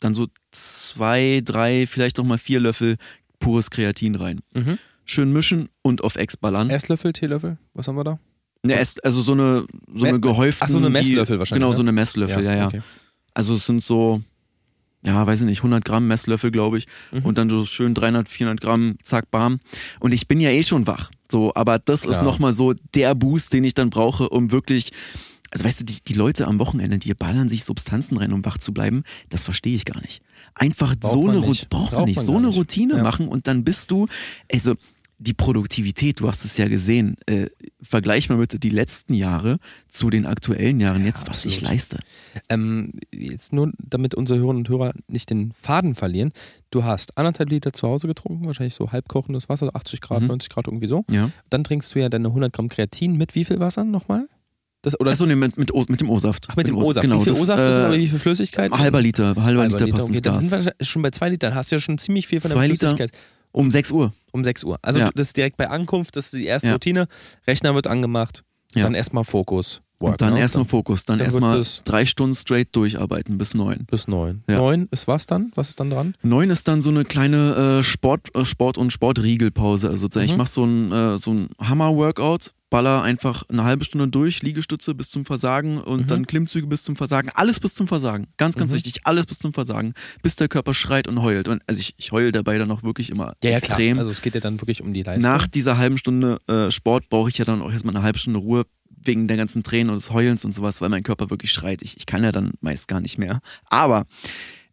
[0.00, 2.96] dann so zwei, drei, vielleicht nochmal vier Löffel
[3.38, 4.40] pures Kreatin rein.
[4.54, 4.78] Mhm.
[5.04, 6.70] Schön mischen und auf Ex ballern.
[6.70, 8.18] Esslöffel, Teelöffel, was haben wir da?
[8.64, 10.64] Ne, also so eine, so eine gehäufte.
[10.64, 11.74] Ach, so eine Messlöffel wahrscheinlich, Genau, ne?
[11.76, 12.66] so eine Messlöffel, ja, ja.
[12.68, 12.82] okay.
[13.34, 14.22] Also es sind so,
[15.04, 16.86] ja, weiß ich nicht, 100 Gramm Messlöffel, glaube ich.
[17.10, 17.24] Mhm.
[17.24, 19.58] Und dann so schön 300, 400 Gramm, zack, bam.
[19.98, 21.10] Und ich bin ja eh schon wach.
[21.32, 22.24] So, aber das ist Klar.
[22.24, 24.90] nochmal so der Boost, den ich dann brauche, um wirklich,
[25.50, 28.58] also weißt du, die, die Leute am Wochenende, die ballern sich Substanzen rein, um wach
[28.58, 30.22] zu bleiben, das verstehe ich gar nicht.
[30.54, 31.48] Einfach Braucht so eine nicht.
[31.48, 32.48] Routine, braucht man Braucht nicht, so eine.
[32.48, 33.02] Routine Ja.
[33.02, 34.06] machen und dann bist du,
[34.52, 34.74] also
[35.22, 37.46] die Produktivität, du hast es ja gesehen, äh,
[37.80, 39.58] vergleich mal bitte die letzten Jahre
[39.88, 41.70] zu den aktuellen Jahren jetzt, was ich absolut.
[41.70, 41.98] leiste.
[42.48, 46.32] Ähm, jetzt nur, damit unsere Hörerinnen und Hörer nicht den Faden verlieren.
[46.70, 50.28] Du hast anderthalb Liter zu Hause getrunken, wahrscheinlich so halbkochendes Wasser, 80 Grad, Mhm.
[50.28, 51.04] 90 Grad, irgendwie so.
[51.10, 51.30] Ja.
[51.50, 54.28] Dann trinkst du ja deine 100 Gramm Kreatin mit wie viel Wasser nochmal?
[54.82, 56.48] Das, oder Achso, nee, mit, mit, mit dem O-Saft.
[56.50, 57.02] Ach, mit dem O-Saft.
[57.02, 58.72] Genau, wie viel O-Saft ist äh, aber wie viel Flüssigkeit?
[58.72, 60.16] Halber Liter, halber, Halber Liter Liter, passt okay.
[60.16, 60.64] ins Dann Glas.
[60.64, 61.54] sind wir schon bei zwei Litern.
[61.54, 62.96] Hast du ja schon ziemlich viel von der Zwei Liter?
[63.52, 64.12] Um 6 Uhr.
[64.32, 64.78] Um 6 Uhr.
[64.82, 65.10] Also Ja.
[65.14, 66.72] das ist direkt bei Ankunft, das ist die erste Ja.
[66.74, 67.06] Routine.
[67.46, 68.84] Rechner wird angemacht, Ja.
[68.84, 69.82] dann erstmal Fokus.
[70.00, 70.40] Work, Und dann ne?
[70.40, 71.04] erstmal Fokus.
[71.04, 73.86] Dann, dann erstmal drei Stunden straight durcharbeiten bis neun.
[73.88, 74.42] bis neun.
[74.48, 74.56] Ja.
[74.56, 75.52] Neun ist was dann?
[75.54, 76.16] Was ist dann dran?
[76.24, 79.86] Neun ist dann so eine kleine äh, Sport, äh, Sport- und Sportriegelpause.
[79.88, 80.38] Also sozusagen, ich Mhm.
[80.38, 85.10] mache so ein, äh, so ein Hammer-Workout, baller einfach eine halbe Stunde durch, Liegestütze bis
[85.10, 86.06] zum Versagen und Mhm.
[86.08, 87.28] dann Klimmzüge bis zum Versagen.
[87.34, 88.26] Alles bis zum Versagen.
[88.38, 88.76] Ganz, ganz Mhm.
[88.76, 91.48] wichtig, alles bis zum Versagen, bis der Körper schreit und heult.
[91.48, 93.98] Und also ich, ich heul dabei dann auch wirklich immer extrem.
[93.98, 95.22] Also es geht ja dann wirklich um die Leistung.
[95.30, 98.38] Nach dieser halben Stunde äh, Sport brauche ich ja dann auch erstmal eine halbe Stunde
[98.40, 98.64] Ruhe
[99.04, 101.82] wegen der ganzen Tränen und des Heulens und sowas, weil mein Körper wirklich schreit.
[101.82, 103.40] Ich, ich kann ja dann meist gar nicht mehr.
[103.68, 104.06] Aber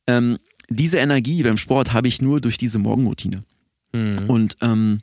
[0.08, 0.38] ähm,
[0.70, 3.44] diese Energie beim Sport habe ich nur durch diese Morgenroutine.
[3.92, 4.30] Mhm.
[4.30, 5.02] Und ähm,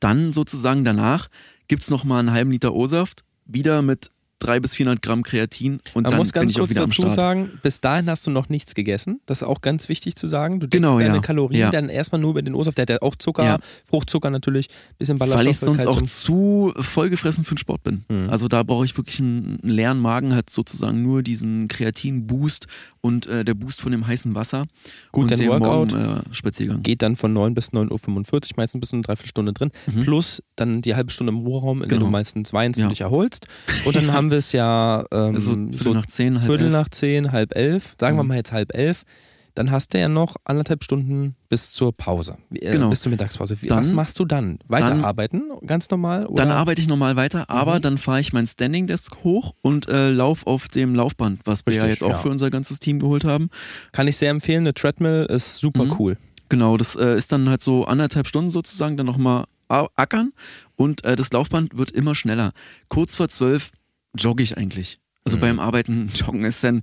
[0.00, 1.28] dann sozusagen danach
[1.70, 6.02] gibt es nochmal einen halben Liter O-Saft, wieder mit 300 bis 400 Gramm Kreatin und
[6.02, 7.14] Man dann muss bin ganz ich auch kurz wieder am dazu Start.
[7.14, 9.20] sagen, bis dahin hast du noch nichts gegessen.
[9.26, 10.60] Das ist auch ganz wichtig zu sagen.
[10.60, 11.20] Du deckst Genau, deine ja.
[11.20, 11.70] Kalorien Ja.
[11.70, 12.76] dann erstmal nur über den O-Saft.
[12.78, 13.58] Der hat ja auch Zucker, Ja.
[13.88, 18.04] Fruchtzucker natürlich, bisschen weil Ballaststoffe, ich sonst auch zu vollgefressen für den Sport bin.
[18.08, 18.28] Mhm.
[18.30, 22.66] Also da brauche ich wirklich einen, einen leeren Magen, hat sozusagen nur diesen Kreatin-Boost
[23.02, 24.66] und äh, der Boost von dem heißen Wasser
[25.12, 26.82] Gut, und dein dem Workout Morgen-Spaziergang.
[26.82, 29.70] geht dann von 9 bis 9.45 Uhr, meistens bis eine Dreiviertelstunde drin.
[29.86, 30.02] Mhm.
[30.02, 32.06] Plus dann die halbe Stunde im Ruheraum, in dem Genau.
[32.06, 33.46] du meistens weinst und dich erholst.
[33.84, 36.64] Und dann haben haben wir es ja ähm, Also Viertel so nach zehn, halb Viertel
[36.66, 36.72] elf.
[36.72, 37.96] nach zehn, halb elf.
[38.00, 38.28] Sagen wir Mhm.
[38.28, 39.02] mal jetzt halb elf.
[39.56, 42.36] Dann hast du ja noch anderthalb Stunden bis zur Pause.
[42.54, 42.88] Äh, Genau.
[42.90, 43.56] Bis zur Mittagspause.
[43.62, 44.60] Dann- was machst du dann?
[44.68, 45.42] Weiterarbeiten?
[45.66, 46.26] ganz normal?
[46.26, 46.44] Oder?
[46.44, 47.80] Dann arbeite ich normal weiter, aber Mhm.
[47.82, 51.74] dann fahre ich mein Standing Desk hoch und äh, lauf auf dem Laufband, was wir
[51.74, 52.18] ja Richtig, jetzt auch ja.
[52.18, 53.50] für unser ganzes Team geholt haben.
[53.92, 54.60] Kann ich sehr empfehlen.
[54.60, 55.96] Eine Treadmill ist super Mhm.
[55.98, 56.16] cool.
[56.48, 60.32] Genau, das äh, ist dann halt so anderthalb Stunden sozusagen, dann nochmal ackern
[60.74, 62.50] und äh, das Laufband wird immer schneller.
[62.88, 63.70] Kurz vor zwölf
[64.16, 64.98] jogge ich eigentlich.
[65.24, 65.40] Also Mhm.
[65.40, 66.82] beim Arbeiten joggen ist dann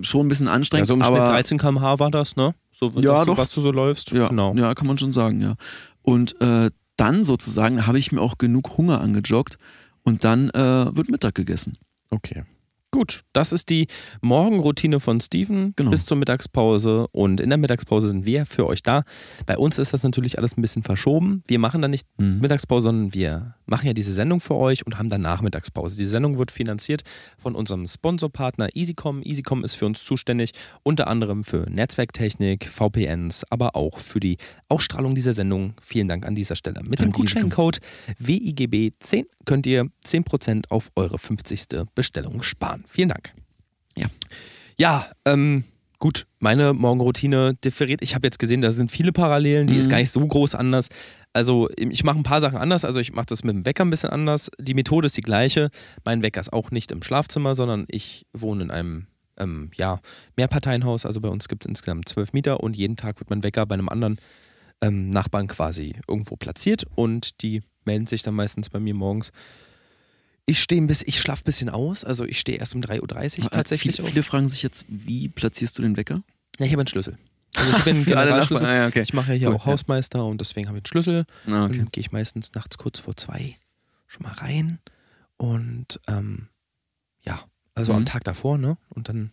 [0.00, 2.54] schon ein bisschen anstrengend, Also im Schnitt aber 13 km/h war das, ne?
[2.72, 3.38] So, Ja, was, du- doch.
[3.38, 4.10] was du so läufst.
[4.12, 4.54] ja, Genau.
[4.54, 5.54] ja, kann man schon sagen, ja.
[6.02, 9.58] Und äh, dann sozusagen habe ich mir auch genug Hunger angejoggt
[10.02, 11.78] und dann äh, wird Mittag gegessen.
[12.10, 12.44] Okay.
[12.96, 13.88] Gut, das ist die
[14.22, 15.90] Morgenroutine von Steven Genau.
[15.90, 19.02] bis zur Mittagspause und in der Mittagspause sind wir für euch da.
[19.44, 21.42] Bei uns ist das natürlich alles ein bisschen verschoben.
[21.46, 22.38] Wir machen dann nicht Mhm.
[22.40, 25.98] Mittagspause, sondern wir machen ja diese Sendung für euch und haben danach Mittagspause.
[25.98, 27.02] Die Sendung wird finanziert
[27.36, 29.20] von unserem Sponsorpartner Easycom.
[29.22, 34.38] Easycom ist für uns zuständig, unter anderem für Netzwerktechnik, VPNs, aber auch für die
[34.70, 35.74] Ausstrahlung dieser Sendung.
[35.82, 36.80] Vielen Dank an dieser Stelle.
[36.82, 37.42] Mit dem Danke, Easycom.
[37.50, 37.78] Gutscheincode
[38.24, 41.84] WIGB10 könnt ihr 10% auf eure 50.
[41.94, 42.84] Bestellung sparen.
[42.88, 43.32] Vielen Dank.
[43.96, 44.06] Ja.
[44.78, 45.64] Ja, ähm,
[45.98, 48.02] gut, meine Morgenroutine differiert.
[48.02, 49.80] Ich habe jetzt gesehen, da sind viele Parallelen, die Mhm.
[49.80, 50.88] ist gar nicht so groß anders.
[51.32, 52.84] Also ich mache ein paar Sachen anders.
[52.84, 54.50] Also ich mache das mit dem Wecker ein bisschen anders.
[54.60, 55.70] Die Methode ist die gleiche.
[56.04, 59.06] Mein Wecker ist auch nicht im Schlafzimmer, sondern ich wohne in einem
[59.38, 60.00] ähm, ja,
[60.36, 61.04] Mehrparteienhaus.
[61.04, 63.74] Also bei uns gibt es insgesamt zwölf Mieter und jeden Tag wird mein Wecker bei
[63.74, 64.18] einem anderen
[64.82, 69.32] ähm, Nachbarn quasi irgendwo platziert und die melden sich dann meistens bei mir morgens.
[70.44, 73.42] Ich stehe ein bisschen, ich schlafe ein bisschen aus, also ich stehe erst um 3.30
[73.44, 76.22] Uhr tatsächlich Viele, viele fragen sich jetzt, wie platzierst du den Wecker?
[76.58, 77.16] Ja, ich habe einen Schlüssel.
[77.58, 78.66] Also ich bin Generalschlüssel.
[78.66, 79.00] Ah, ja, okay.
[79.00, 79.72] Ich mache ja hier Gut, auch ja.
[79.72, 81.24] Hausmeister und deswegen habe ich einen Schlüssel.
[81.46, 81.78] Ah, okay.
[81.78, 83.56] Dann gehe ich meistens nachts kurz vor zwei
[84.06, 84.78] schon mal rein
[85.38, 86.48] und ähm,
[87.24, 87.42] ja,
[87.74, 87.98] also Mhm.
[88.00, 88.76] am Tag davor, ne?
[88.90, 89.30] Und dann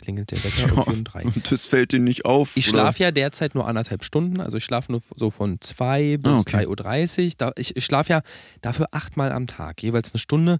[0.00, 0.82] klingelt der Wecker Ja.
[0.82, 1.22] um drei.
[1.24, 2.56] Und das fällt dir nicht auf?
[2.56, 6.32] Ich schlafe ja derzeit nur anderthalb Stunden, also ich schlafe nur so von 2 bis
[6.32, 6.64] Ah, okay.
[6.66, 7.52] 3.30 Uhr.
[7.56, 8.22] Ich ich schlafe ja
[8.60, 10.58] dafür achtmal am Tag, jeweils eine Stunde.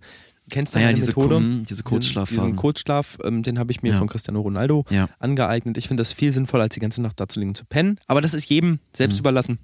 [0.48, 1.34] Du kennst Ah ja diese, Methode?
[1.36, 2.42] Kum- diese Kurzschlafphasen.
[2.44, 3.98] Diesen Kurzschlaf, ähm, den habe ich mir Ja.
[3.98, 5.08] von Cristiano Ronaldo Ja.
[5.18, 5.76] angeeignet.
[5.76, 7.98] Ich finde das viel sinnvoller, als die ganze Nacht da zu liegen zu pennen.
[8.06, 9.20] Aber das ist jedem selbst Mhm.
[9.20, 9.58] überlassen.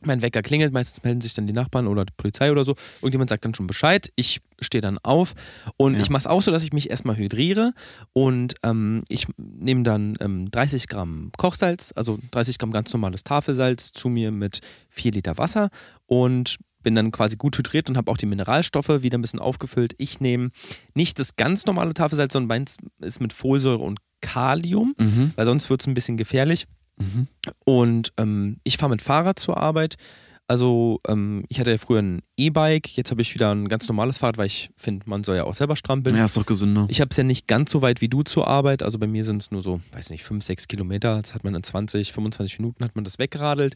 [0.00, 2.74] Mein Wecker klingelt, meistens melden sich dann die Nachbarn oder die Polizei oder so.
[3.00, 4.12] Irgendjemand sagt dann schon Bescheid.
[4.16, 5.34] Ich stehe dann auf
[5.76, 6.00] und Ja.
[6.00, 7.72] ich mache es auch so, dass ich mich erstmal hydriere
[8.12, 13.92] und ähm, ich nehme dann ähm, 30 Gramm Kochsalz, also 30 Gramm ganz normales Tafelsalz
[13.92, 15.70] zu mir mit 4 Liter Wasser
[16.06, 19.94] und bin dann quasi gut hydriert und habe auch die Mineralstoffe wieder ein bisschen aufgefüllt.
[19.98, 20.50] Ich nehme
[20.94, 25.32] nicht das ganz normale Tafelsalz, sondern meins ist mit Folsäure und Kalium, Mhm.
[25.36, 26.66] weil sonst wird es ein bisschen gefährlich.
[26.98, 27.26] Mhm.
[27.64, 29.96] Und ähm, ich fahre mit Fahrrad zur Arbeit.
[30.50, 34.16] Also ähm, ich hatte ja früher ein E-Bike, jetzt habe ich wieder ein ganz normales
[34.16, 36.16] Fahrrad, weil ich finde, man soll ja auch selber strampeln.
[36.16, 36.86] Ja, ist doch gesünder.
[36.88, 38.82] Ich habe es ja nicht ganz so weit wie du zur Arbeit.
[38.82, 41.20] Also bei mir sind es nur so, weiß nicht, 5, 6 Kilometer.
[41.20, 43.74] Das hat man in 20, 25 Minuten hat man das weggeradelt.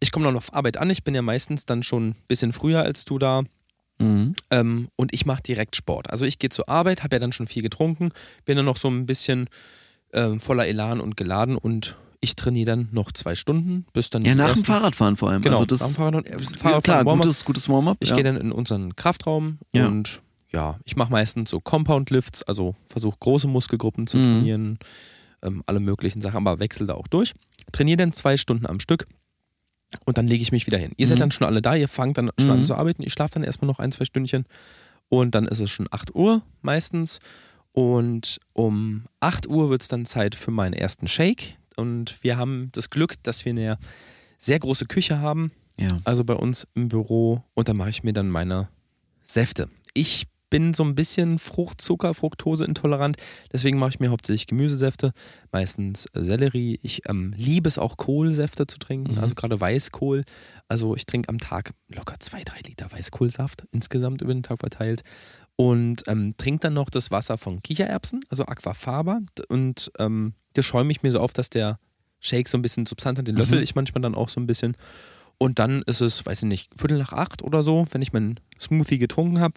[0.00, 0.88] Ich komme dann auf Arbeit an.
[0.88, 3.42] Ich bin ja meistens dann schon ein bisschen früher als du da.
[3.98, 4.34] Mhm.
[4.50, 6.10] Ähm, und ich mache direkt Sport.
[6.10, 8.10] Also ich gehe zur Arbeit, habe ja dann schon viel getrunken,
[8.46, 9.50] bin dann noch so ein bisschen
[10.14, 14.34] ähm, voller Elan und geladen und ich trainiere dann noch zwei Stunden, bis dann Ja,
[14.34, 15.42] nach dem Fahrradfahren vor allem.
[15.42, 17.96] Genau, also das, nach dem Fahrrad- äh, ja, Fahrradfahren, klar, gutes, gutes Warm-up.
[18.00, 18.14] Ich ja.
[18.16, 19.86] gehe dann in unseren Kraftraum Ja.
[19.88, 20.20] und
[20.52, 24.22] ja, ich mache meistens so Compound Lifts, also versuche große Muskelgruppen zu Mhm.
[24.24, 24.78] trainieren,
[25.42, 27.32] ähm, alle möglichen Sachen, aber wechsle da auch durch.
[27.72, 29.06] Trainiere dann zwei Stunden am Stück
[30.04, 30.92] und dann lege ich mich wieder hin.
[30.96, 31.20] Ihr seid Mhm.
[31.20, 32.64] dann schon alle da, ihr fangt dann schon an Mhm.
[32.64, 33.02] zu arbeiten.
[33.02, 34.44] Ich schlafe dann erstmal noch ein, zwei Stündchen
[35.08, 37.20] und dann ist es schon 8 Uhr meistens.
[37.72, 41.56] Und um 8 Uhr wird es dann Zeit für meinen ersten Shake.
[41.80, 43.78] Und wir haben das Glück, dass wir eine
[44.38, 46.00] sehr große Küche haben ja.
[46.04, 48.68] also bei uns im Büro und da mache ich mir dann meine
[49.24, 49.68] Säfte.
[49.94, 53.16] Ich bin so ein bisschen Fruchtzucker, Fructose intolerant,
[53.52, 55.12] deswegen mache ich mir hauptsächlich Gemüsesäfte,
[55.52, 56.78] meistens äh, Sellerie.
[56.82, 59.20] Ich ähm, liebe es auch Kohlsäfte zu trinken, Mhm.
[59.20, 60.24] also gerade Weißkohl.
[60.68, 65.02] Also ich trinke am Tag locker zwei, drei Liter Weißkohlsaft insgesamt über den Tag verteilt
[65.60, 70.90] und ähm, trinke dann noch das Wasser von Kichererbsen, also Aquafaba und ähm, das schäume
[70.90, 71.78] ich mir so auf, dass der
[72.20, 73.62] Shake so ein bisschen Substanz hat, den löffel Mhm.
[73.64, 74.74] ich manchmal dann auch so ein bisschen
[75.38, 78.40] und dann ist es, weiß ich nicht, Viertel nach acht oder so, wenn ich meinen
[78.60, 79.54] Smoothie getrunken habe.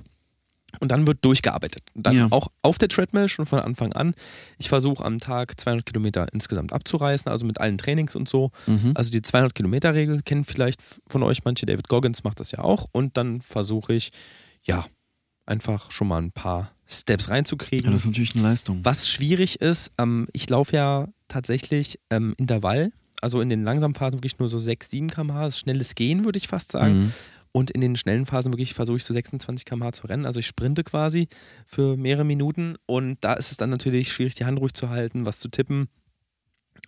[0.79, 1.83] Und dann wird durchgearbeitet.
[1.93, 2.27] Und dann Ja.
[2.31, 4.15] auch auf der Treadmill schon von Anfang an.
[4.57, 8.49] Ich versuche am Tag 200 Kilometer insgesamt abzureißen, also mit allen Trainings und so.
[8.65, 8.93] Mhm.
[8.95, 11.67] Also die 200 Kilometer Regel kennen vielleicht von euch manche.
[11.67, 12.87] David Goggins macht das ja auch.
[12.91, 14.09] Und dann versuche ich,
[14.63, 14.83] ja,
[15.45, 17.85] einfach schon mal ein paar Steps reinzukriegen.
[17.85, 18.79] ja, das ist natürlich eine Leistung.
[18.83, 24.19] Was schwierig ist, ähm, ich laufe ja tatsächlich ähm, Intervall, also in den langsamen Phasen
[24.19, 26.99] wirklich nur so 6, 7 km/h, schnelles Gehen, würde ich fast sagen.
[26.99, 27.13] Mhm.
[27.53, 30.25] Und in den schnellen Phasen wirklich versuche ich so 26 km/h zu rennen.
[30.25, 31.27] Also ich sprinte quasi
[31.65, 35.25] für mehrere Minuten und da ist es dann natürlich schwierig, die Hand ruhig zu halten,
[35.25, 35.87] was zu tippen.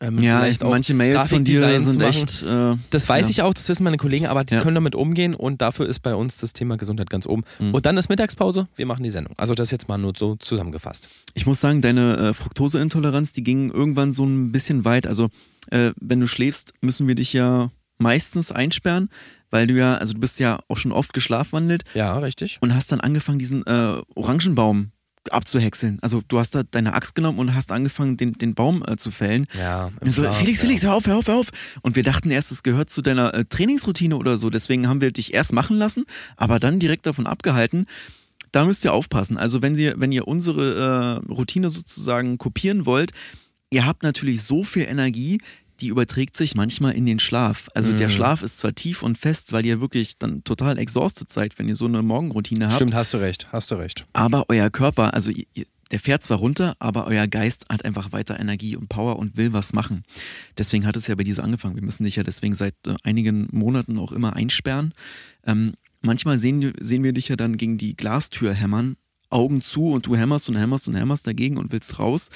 [0.02, 2.44] Ähm, ja, ich, manche Mails von dir sind echt.
[2.44, 3.30] Äh, das weiß ja.
[3.30, 4.62] ich auch, das wissen meine Kollegen, aber die ja.
[4.62, 7.44] können damit umgehen und dafür ist bei uns das Thema Gesundheit ganz oben.
[7.60, 7.74] Mhm.
[7.74, 9.34] Und dann ist Mittagspause, wir machen die Sendung.
[9.38, 11.10] Also das jetzt mal nur so zusammengefasst.
[11.34, 15.08] Ich muss sagen, deine äh, Fructoseintoleranz, die ging irgendwann so ein bisschen weit.
[15.08, 15.30] Also
[15.72, 19.10] äh, wenn du schläfst, müssen wir dich ja meistens einsperren,
[19.50, 21.84] weil du ja, also du bist ja auch schon oft geschlafwandelt.
[21.94, 22.58] Ja, richtig.
[22.60, 24.92] Und hast dann angefangen, diesen äh, Orangenbaum
[25.34, 26.00] abzuhäckseln.
[26.02, 29.12] Also du hast da deine Axt genommen und hast angefangen, den, den Baum äh, zu
[29.12, 29.48] fällen.
[29.58, 29.92] Ja.
[30.00, 31.50] Und so, Schlaf, Felix, Felix, hör auf, hör auf, hör auf.
[31.82, 34.50] Und wir dachten erst, es gehört zu deiner äh, Trainingsroutine oder so.
[34.50, 36.06] Deswegen haben wir dich erst machen lassen,
[36.38, 37.86] aber dann direkt davon abgehalten.
[38.52, 39.38] Da müsst ihr aufpassen.
[39.38, 43.12] Also wenn ihr, wenn ihr unsere äh, Routine sozusagen kopieren wollt,
[43.70, 45.40] ihr habt natürlich so viel Energie,
[45.82, 47.70] die überträgt sich manchmal in den Schlaf.
[47.74, 47.98] Also mhm.
[47.98, 51.68] der Schlaf ist zwar tief und fest, weil ihr wirklich dann total exhausted seid, wenn
[51.68, 52.76] ihr so eine Morgenroutine habt.
[52.76, 54.06] Stimmt, hast du recht, hast du recht.
[54.14, 55.32] Aber euer Körper, also
[55.92, 59.54] der fährt zwar runter, aber euer Geist hat einfach weiter Energie und Power und will
[59.54, 60.04] was machen.
[60.58, 61.76] Deswegen hat es ja bei dir so angefangen.
[61.76, 64.94] Wir müssen dich ja deswegen seit äh, einigen Monaten auch immer einsperren.
[65.46, 68.98] Ähm, manchmal sehen, sehen wir dich ja dann gegen die Glastür hämmern,
[69.30, 72.30] Augen zu und du hämmerst und hämmerst und hämmerst dagegen und willst raus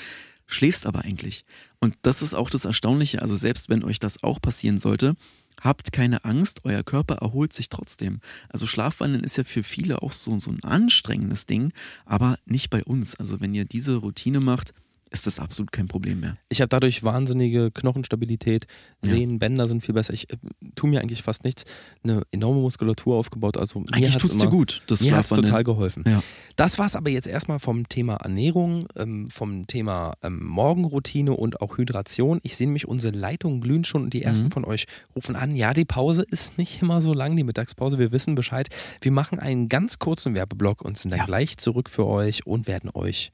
[0.49, 1.45] schläfst aber eigentlich.
[1.79, 3.21] Und das ist auch das Erstaunliche.
[3.21, 5.15] Also selbst wenn euch das auch passieren sollte,
[5.61, 8.19] habt keine Angst, euer Körper erholt sich trotzdem.
[8.49, 11.71] Also Schlafwandeln ist ja für viele auch so, so ein anstrengendes Ding,
[12.05, 13.15] aber nicht bei uns.
[13.15, 14.73] Also wenn ihr diese Routine macht,
[15.11, 16.37] ist das absolut kein Problem mehr.
[16.49, 18.67] Ich habe dadurch wahnsinnige Knochenstabilität,
[19.01, 19.37] Sehnen, ja.
[19.37, 20.13] Bänder sind viel besser.
[20.13, 20.37] Ich äh,
[20.75, 21.65] tue mir eigentlich fast nichts.
[22.03, 23.57] Eine enorme Muskulatur aufgebaut.
[23.57, 24.81] Also eigentlich tut es dir gut.
[24.87, 26.03] Das mir hat es total geholfen.
[26.07, 26.21] Ja.
[26.55, 31.61] Das war es aber jetzt erstmal vom Thema Ernährung, ähm, vom Thema ähm, Morgenroutine und
[31.61, 32.39] auch Hydration.
[32.43, 34.51] Ich sehe nämlich, unsere Leitungen glühen schon und die ersten mhm.
[34.51, 35.55] von euch rufen an.
[35.55, 37.97] Ja, die Pause ist nicht immer so lang, die Mittagspause.
[37.97, 38.69] Wir wissen Bescheid.
[39.01, 41.25] Wir machen einen ganz kurzen Werbeblock und sind dann ja.
[41.25, 43.31] gleich zurück für euch und werden euch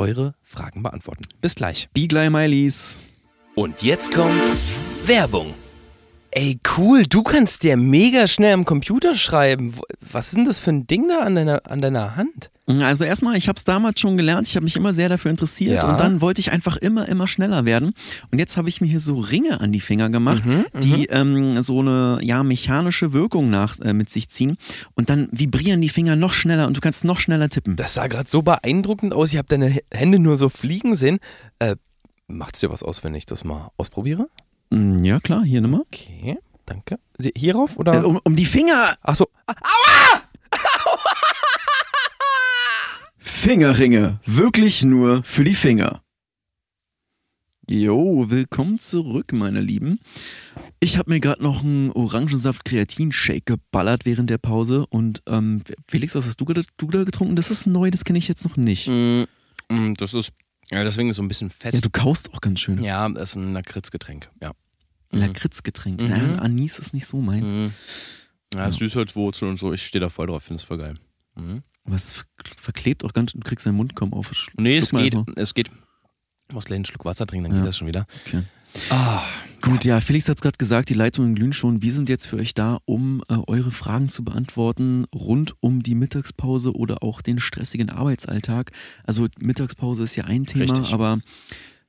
[0.00, 1.24] eure Fragen beantworten.
[1.40, 1.88] Bis gleich.
[1.92, 3.04] Be gleich, Mileys.
[3.54, 4.40] Und jetzt kommt
[5.06, 5.54] Werbung.
[6.32, 9.74] Ey, cool, du kannst dir mega schnell am Computer schreiben.
[10.00, 12.50] Was ist denn das für ein Ding da an deiner, an deiner Hand?
[12.66, 15.82] Also erstmal, ich habe es damals schon gelernt, ich habe mich immer sehr dafür interessiert
[15.82, 15.90] ja.
[15.90, 17.94] und dann wollte ich einfach immer, immer schneller werden.
[18.30, 20.80] Und jetzt habe ich mir hier so Ringe an die Finger gemacht, mhm, mhm.
[20.80, 24.56] die ähm, so eine ja, mechanische Wirkung nach, äh, mit sich ziehen.
[24.94, 27.74] Und dann vibrieren die Finger noch schneller und du kannst noch schneller tippen.
[27.74, 29.32] Das sah gerade so beeindruckend aus.
[29.32, 31.18] Ich habe deine Hände nur so fliegen sehen.
[31.58, 31.74] Äh,
[32.28, 34.28] Macht es dir was aus, wenn ich das mal ausprobiere?
[34.70, 35.80] Mm, ja, klar, hier nochmal.
[35.80, 36.98] Okay, danke.
[37.36, 38.02] Hierauf oder?
[38.02, 38.94] Äh, um, um, die Finger!
[39.02, 39.26] Achso.
[39.46, 40.22] Aua!
[43.18, 44.20] Fingerringe.
[44.24, 46.02] Wirklich nur für die Finger.
[47.68, 49.98] Jo, willkommen zurück, meine Lieben.
[50.78, 54.86] Ich habe mir gerade noch einen Orangensaft-Kreatin-Shake geballert während der Pause.
[54.88, 57.36] Und ähm, Felix, was hast du, du da getrunken?
[57.36, 58.88] Das ist neu, das kenne ich jetzt noch nicht.
[58.88, 59.24] Mm,
[59.68, 60.32] mm, das ist
[60.72, 61.74] ja, deswegen ist es so ein bisschen fest.
[61.74, 62.82] Ja, du kaust auch ganz schön.
[62.82, 64.52] Ja, das ist ein Lakritzgetränk, ja.
[65.12, 65.18] Mhm.
[65.18, 66.10] Lakritzgetränk, mhm.
[66.10, 67.50] ja, Anis ist nicht so meins.
[67.50, 67.72] Mhm.
[68.54, 68.70] Ja, ja.
[68.70, 70.94] Süßholzwurzel und so, ich stehe da voll drauf, finde es voll geil.
[71.34, 71.62] Mhm.
[71.84, 72.24] Was
[72.56, 74.30] verklebt auch ganz, du kriegst deinen Mund kaum auf.
[74.56, 75.70] Nee, es geht, es geht.
[76.48, 77.58] Ich muss gleich einen Schluck Wasser trinken, dann ja.
[77.62, 78.06] geht das schon wieder.
[78.26, 78.42] Okay.
[78.90, 79.24] Ah,
[79.60, 81.82] gut, ja, Felix hat es gerade gesagt, die Leitungen glühen schon.
[81.82, 85.94] Wir sind jetzt für euch da, um äh, eure Fragen zu beantworten rund um die
[85.94, 88.72] Mittagspause oder auch den stressigen Arbeitsalltag.
[89.04, 90.92] Also Mittagspause ist ja ein Thema, Richtig.
[90.92, 91.20] aber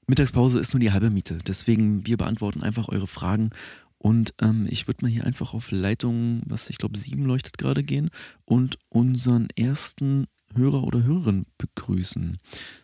[0.08, 1.38] Mittagspause ist nur die halbe Miete.
[1.46, 3.52] Deswegen, wir beantworten einfach eure Fragen.
[3.98, 7.84] Und ähm, ich würde mal hier einfach auf Leitung, was ich glaube, sieben leuchtet gerade
[7.84, 8.10] gehen
[8.46, 12.39] und unseren ersten Hörer oder Hörerin begrüßen.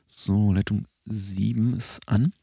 [0.05, 2.33] So, Leitung sieben ist an.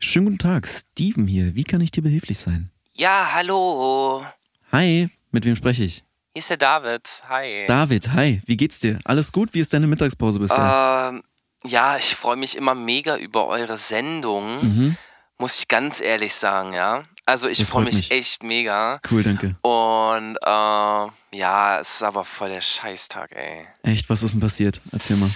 [0.00, 1.56] Schönen guten Tag, Steven hier.
[1.56, 2.70] Wie kann ich dir behilflich sein?
[2.92, 4.24] Ja, hallo.
[4.70, 6.04] Hi, mit wem spreche ich?
[6.34, 7.02] Hier ist der David.
[7.28, 7.64] Hi.
[7.66, 8.40] David, hi.
[8.46, 9.00] Wie geht's dir?
[9.04, 9.54] Alles gut?
[9.54, 11.10] Wie ist deine Mittagspause bisher?
[11.10, 11.24] Ähm,
[11.64, 14.64] ja, ich freue mich immer mega über eure Sendung.
[14.64, 14.96] Mhm.
[15.36, 17.02] Muss ich ganz ehrlich sagen, ja.
[17.26, 19.00] Also ich freue mich, mich, echt mega.
[19.10, 19.56] Cool, danke.
[19.62, 23.66] Und äh, ja, es ist aber voll der Scheißtag, ey.
[23.82, 24.08] Echt?
[24.08, 24.80] Was ist denn passiert?
[24.92, 25.30] Erzähl mal.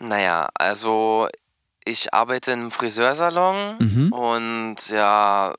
[0.00, 1.28] Naja, also
[1.84, 4.12] ich arbeite im Friseursalon mhm.
[4.12, 5.54] und ja,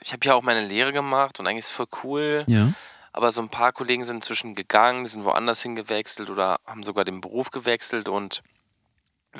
[0.00, 2.44] ich habe ja auch meine Lehre gemacht und eigentlich ist es voll cool.
[2.46, 2.72] Ja.
[3.12, 7.04] Aber so ein paar Kollegen sind inzwischen gegangen, die sind woanders hingewechselt oder haben sogar
[7.04, 8.42] den Beruf gewechselt und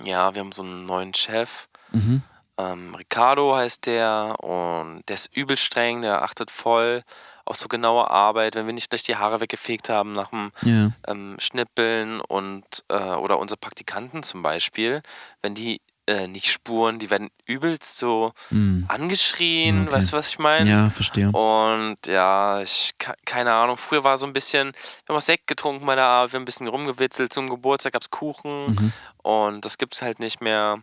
[0.03, 1.69] ja, wir haben so einen neuen Chef.
[1.93, 2.23] Mhm.
[2.59, 7.03] Ähm, Ricardo heißt der und der ist übel streng, der achtet voll
[7.47, 10.91] auch so genaue Arbeit, wenn wir nicht gleich die Haare weggefegt haben nach dem ja.
[11.07, 15.03] ähm, Schnippeln und äh, oder unsere Praktikanten zum Beispiel,
[15.43, 18.85] wenn die äh, nicht Spuren, die werden übelst so Hm.
[18.89, 19.93] angeschrien, Okay.
[19.97, 20.69] weißt du, was ich meine?
[20.71, 21.31] Ja, verstehe.
[21.31, 25.47] Und ja, ich, ke- keine Ahnung, früher war so ein bisschen, wir haben auch Sekt
[25.49, 28.93] getrunken bei der Arbeit, wir haben ein bisschen rumgewitzelt, zum Geburtstag gab es Kuchen Mhm.
[29.23, 30.83] und das gibt es halt nicht mehr.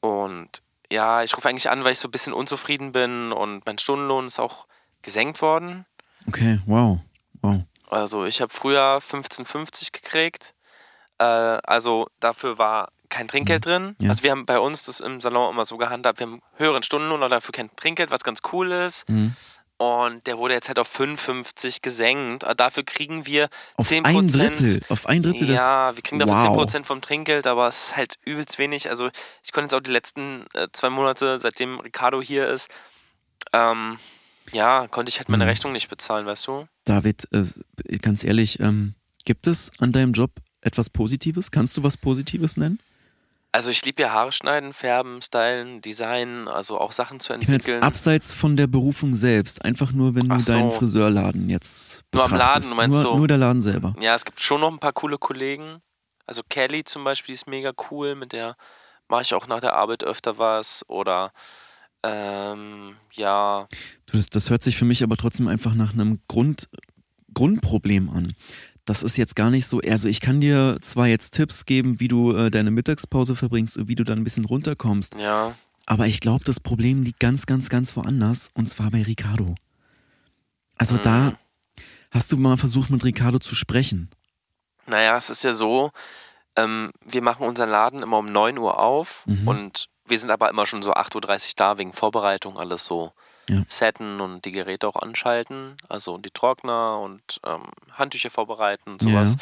[0.00, 0.48] Und
[0.90, 4.26] ja, ich rufe eigentlich an, weil ich so ein bisschen unzufrieden bin und mein Stundenlohn
[4.26, 4.66] ist auch
[5.06, 5.86] gesenkt worden.
[6.28, 6.98] Okay, wow.
[7.40, 7.62] Wow.
[7.88, 10.54] Also ich habe früher 15,50 gekriegt.
[11.18, 13.96] Äh, also dafür war kein Trinkgeld drin.
[14.02, 14.10] Ja.
[14.10, 17.22] Also wir haben bei uns das im Salon immer so gehandhabt, wir haben höheren Stundenlohn,
[17.22, 19.08] aber dafür kein Trinkgeld, was ganz cool ist.
[19.08, 19.34] Mhm.
[19.78, 22.44] Und der wurde jetzt halt auf 55 gesenkt.
[22.44, 24.06] Aber Dafür kriegen wir Auf 10%.
[24.06, 25.56] ein Drittel, auf ein Drittel des.
[25.56, 26.62] Ja, wir kriegen dafür Wow.
[26.66, 28.88] 10% vom Trinkgeld, aber es ist halt übelst wenig.
[28.88, 29.10] Also
[29.42, 32.70] ich konnte jetzt auch die letzten äh, zwei Monate, seitdem Ricardo hier ist,
[33.52, 33.98] ähm,
[34.52, 35.50] ja, konnte ich halt meine Mhm.
[35.50, 36.66] Rechnung nicht bezahlen, weißt du?
[36.84, 40.30] David, äh, ganz ehrlich, ähm, gibt es an deinem Job
[40.60, 41.50] etwas Positives?
[41.50, 42.78] Kannst du was Positives nennen?
[43.52, 47.54] Also ich liebe ja Haare schneiden, färben, stylen, designen, also auch Sachen zu Ich bin
[47.54, 47.82] jetzt entwickeln.
[47.82, 50.52] abseits von der Berufung selbst, einfach nur, wenn du so.
[50.52, 52.54] deinen Friseurladen jetzt Nur am betrachtest.
[52.54, 53.16] Laden, du meinst nur, so?
[53.16, 53.94] nur der Laden selber.
[53.98, 55.80] Ja, es gibt schon noch ein paar coole Kollegen.
[56.26, 58.56] Also Kelly zum Beispiel die ist mega cool, mit der
[59.08, 60.84] mache ich auch nach der Arbeit öfter was.
[60.88, 61.32] Oder
[62.06, 63.66] ähm, ja,
[64.06, 66.68] das, das hört sich für mich aber trotzdem einfach nach einem Grund,
[67.34, 68.34] Grundproblem an.
[68.84, 72.08] Das ist jetzt gar nicht so, also ich kann dir zwar jetzt Tipps geben, wie
[72.08, 75.54] du äh, deine Mittagspause verbringst und wie du dann ein bisschen runterkommst, ja.
[75.86, 79.54] aber ich glaube, das Problem liegt ganz, ganz, ganz woanders und zwar bei Ricardo.
[80.76, 81.36] Also da Mhm.
[82.12, 84.08] hast du mal versucht, mit Ricardo zu sprechen.
[84.86, 85.90] Naja, es ist ja so,
[86.54, 89.48] ähm, wir machen unseren Laden immer um 9 Uhr auf Mhm.
[89.48, 91.14] und wir sind aber immer schon so 8.30
[91.48, 93.12] Uhr da wegen Vorbereitung, alles so
[93.48, 93.62] Ja.
[93.68, 99.08] setten und die Geräte auch anschalten, also die Trockner und ähm, Handtücher vorbereiten und Ja.
[99.08, 99.36] sowas.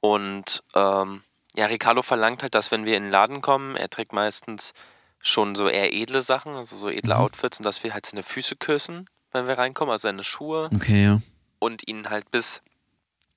[0.00, 1.22] Und ähm,
[1.56, 4.72] ja, Ricardo verlangt halt, dass wenn wir in den Laden kommen, er trägt meistens
[5.20, 7.20] schon so eher edle Sachen, also so edle Mhm.
[7.20, 11.04] Outfits und dass wir halt seine Füße küssen, wenn wir reinkommen, also seine Schuhe Okay,
[11.04, 11.20] ja.
[11.58, 12.62] und ihn halt bis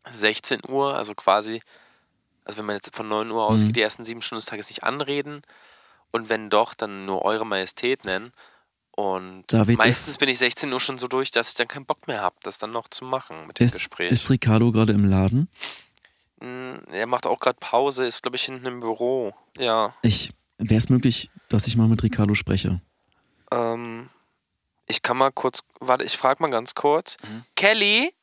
[0.09, 1.61] 16 Uhr, also quasi,
[2.45, 3.73] also wenn man jetzt von 9 Uhr ausgeht, Mhm.
[3.73, 5.41] die ersten sieben Stunden des Tages nicht anreden
[6.13, 8.31] und wenn doch, dann nur Eure Majestät nennen.
[8.91, 11.85] Und David, meistens ist- bin ich 16 Uhr schon so durch, dass ich dann keinen
[11.85, 14.11] Bock mehr habe, das dann noch zu machen mit dem Ist, Gespräch.
[14.11, 15.49] ist Ricardo gerade im Laden?
[16.39, 19.33] Mm, er macht auch gerade Pause, ist glaube ich hinten im Büro.
[19.57, 19.95] Ja.
[20.03, 22.81] Ich, wäre es möglich, dass ich mal mit Ricardo spreche?
[23.51, 24.09] Ähm,
[24.85, 27.17] ich kann mal kurz, warte, ich frage mal ganz kurz.
[27.27, 27.45] Mhm.
[27.55, 28.13] Kelly,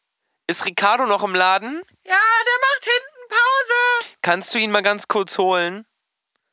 [0.46, 1.82] ist Ricardo noch im Laden?
[2.04, 4.14] Ja, der macht hinten Pause.
[4.22, 5.84] Kannst du ihn mal ganz kurz holen?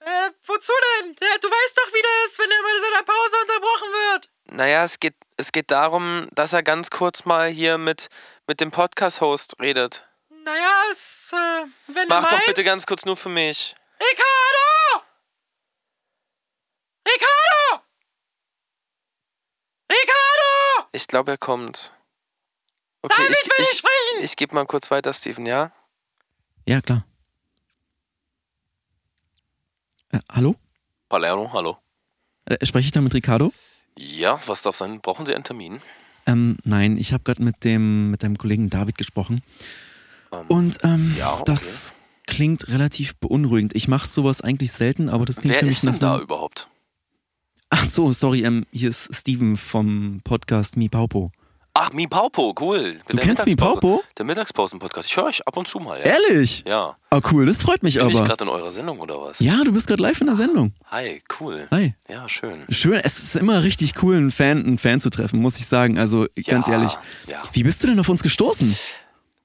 [0.08, 1.15] Äh, wozu denn?
[1.15, 4.30] Du weißt doch, wie der ist, wenn er bei seiner Pause unterbrochen wird.
[4.46, 8.08] Naja, es geht, es geht darum, dass er ganz kurz mal hier mit,
[8.48, 10.08] mit dem Podcast-Host redet.
[10.30, 12.46] Naja, es, äh, wenn Mach du doch meinst.
[12.46, 13.76] bitte ganz kurz nur für mich.
[14.00, 15.06] Ricardo!
[17.06, 17.84] Ricardo!
[19.91, 20.88] Ricardo!
[20.93, 21.91] Ich glaube, er kommt.
[23.02, 24.24] Okay, David will ich, ich, sprechen!
[24.24, 25.74] ich gebe mal kurz weiter, Steven, ja?
[26.65, 27.04] Ja, klar.
[30.12, 30.56] Äh, hallo?
[31.10, 31.78] Palermo, hallo.
[32.46, 33.54] Äh, spreche ich da mit Ricardo?
[33.98, 35.02] Ja, was darf sein?
[35.02, 35.80] Brauchen Sie einen Termin?
[36.26, 39.41] Ähm, nein, ich habe gerade mit dem mit deinem Kollegen David gesprochen.
[40.32, 41.43] Ähm, Und ähm, Ja, okay.
[41.46, 43.76] das klingt relativ beunruhigend.
[43.76, 46.13] Ich mache sowas eigentlich selten, aber das klingt Wer für mich ist denn nach da
[46.15, 46.70] einem- überhaupt?
[47.70, 51.32] Ach so, sorry, ähm, hier ist Steven vom Podcast Mi Paupo.
[51.80, 53.00] Ach, Mi Paupo, cool.
[53.08, 53.56] Du der kennst Mi.
[53.56, 54.04] Paupo?
[54.18, 55.10] Der Mittagspausen-Podcast.
[55.10, 56.06] Ich höre euch ab und zu mal, ja.
[56.06, 56.63] Ehrlich?
[56.66, 56.98] Ja.
[57.12, 58.26] Ah, cool, das freut mich Bin ich aber.
[58.26, 59.40] gerade in eurer Sendung oder was?
[59.40, 60.74] Ja, du bist gerade live in der Sendung.
[60.90, 61.68] Hi, cool.
[61.70, 61.94] Hi.
[62.10, 62.66] Ja, schön.
[62.70, 66.00] Schön, es ist immer richtig cool, einen Fan, einen Fan zu treffen, muss ich sagen.
[66.00, 66.98] Also ganz ja, ehrlich.
[67.28, 67.44] Ja.
[67.54, 68.76] Wie bist du denn auf uns gestoßen?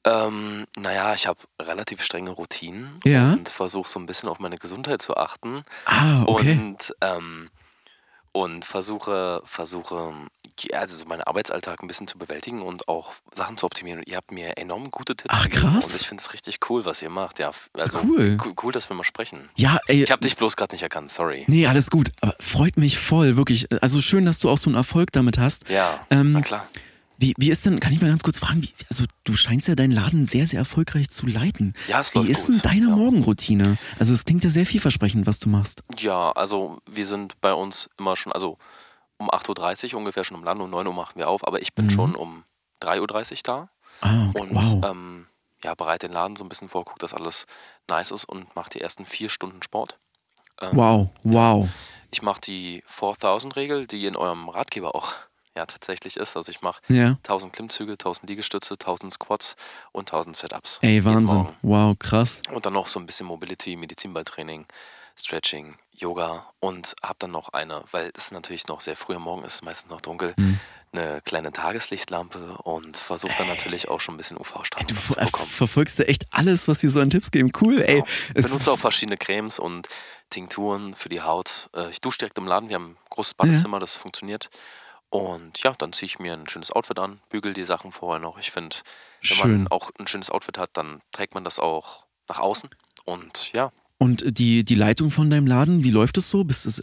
[0.04, 3.34] Ähm, naja, ich habe relativ strenge Routinen Ja.
[3.34, 5.64] und versuche so ein bisschen auf meine Gesundheit zu achten.
[5.84, 6.58] Ah, okay.
[6.58, 7.50] Und, ähm,
[8.32, 10.14] und versuche, versuche,
[10.72, 14.00] also so meinen Arbeitsalltag ein bisschen zu bewältigen und auch Sachen zu optimieren.
[14.00, 15.86] Und ihr habt mir enorm gute Tipps Ach, krass.
[15.86, 17.38] Und ich finde es richtig cool, was ihr macht.
[17.38, 18.36] Ja, also Cool.
[18.62, 19.48] cool, dass wir mal sprechen.
[19.56, 20.02] Ja, ey.
[20.04, 21.44] Ich habe dich bloß gerade nicht erkannt, sorry.
[21.48, 22.10] Nee, alles gut.
[22.20, 23.66] Aber freut mich voll, wirklich.
[23.82, 25.68] Also schön, dass du auch so einen Erfolg damit hast.
[25.68, 26.66] Ja, Ähm, na klar.
[27.18, 29.76] Wie, wie ist denn, kann ich mal ganz kurz fragen, wie, also du scheinst ja
[29.76, 31.72] deinen Laden sehr, sehr erfolgreich zu leiten.
[31.86, 32.64] Ja, es Wie läuft ist denn gut.
[32.64, 32.96] deine ja.
[32.96, 33.78] Morgenroutine?
[34.00, 35.84] Also es klingt ja sehr vielversprechend, was du machst.
[35.98, 38.58] Ja, also wir sind bei uns immer schon, also
[39.22, 41.74] um 8.30 Uhr ungefähr schon im Land, um 9 Uhr machen wir auf, aber ich
[41.74, 41.90] bin Mhm.
[41.90, 42.44] schon um
[42.80, 43.68] 3.30 Uhr da
[44.00, 44.38] Ah, okay.
[44.40, 44.84] und wow.
[44.84, 45.26] ähm,
[45.62, 47.46] ja, bereite den Laden so ein bisschen vor, gucke, dass alles
[47.88, 49.96] nice ist und mache die ersten vier Stunden Sport.
[50.60, 51.68] Ähm, Wow, wow.
[52.10, 55.12] Ich mache die 4000-Regel, die in eurem Ratgeber auch
[55.54, 56.36] ja tatsächlich ist.
[56.36, 57.16] Also ich mache Ja.
[57.22, 59.56] 1000 Klimmzüge, 1000 Liegestütze, 1000 Squats
[59.92, 60.78] und 1000 Setups.
[60.82, 61.48] Ey, Wahnsinn.
[61.62, 62.42] Wow, krass.
[62.52, 64.66] Und dann noch so ein bisschen Mobility, Medizinballtraining,
[65.24, 69.44] Stretching, Yoga und habe dann noch eine, weil es natürlich noch sehr früh am Morgen
[69.44, 70.58] ist, meistens noch dunkel, Mhm.
[70.92, 75.48] eine kleine Tageslichtlampe und versuche dann natürlich auch schon ein bisschen UV-Strahlung du zu bekommen.
[75.48, 77.52] verfolgst ja echt alles, was wir so an Tipps geben.
[77.60, 77.94] Cool, ey.
[78.02, 78.06] Genau.
[78.34, 79.88] Es benutze auch verschiedene Cremes und
[80.30, 81.68] Tinkturen für die Haut.
[81.74, 84.50] Äh, Ich dusche direkt im Laden, wir haben ein großes Badezimmer, das funktioniert.
[85.10, 88.38] Und ja, dann ziehe ich mir ein schönes Outfit an, bügel die Sachen vorher noch.
[88.38, 88.76] Ich finde,
[89.20, 89.62] wenn schön.
[89.64, 92.70] man auch ein schönes Outfit hat, dann trägt man das auch nach außen.
[93.04, 96.42] Und ja, Und die, die Leitung von deinem Laden, wie läuft es so?
[96.48, 96.80] Ist, ist,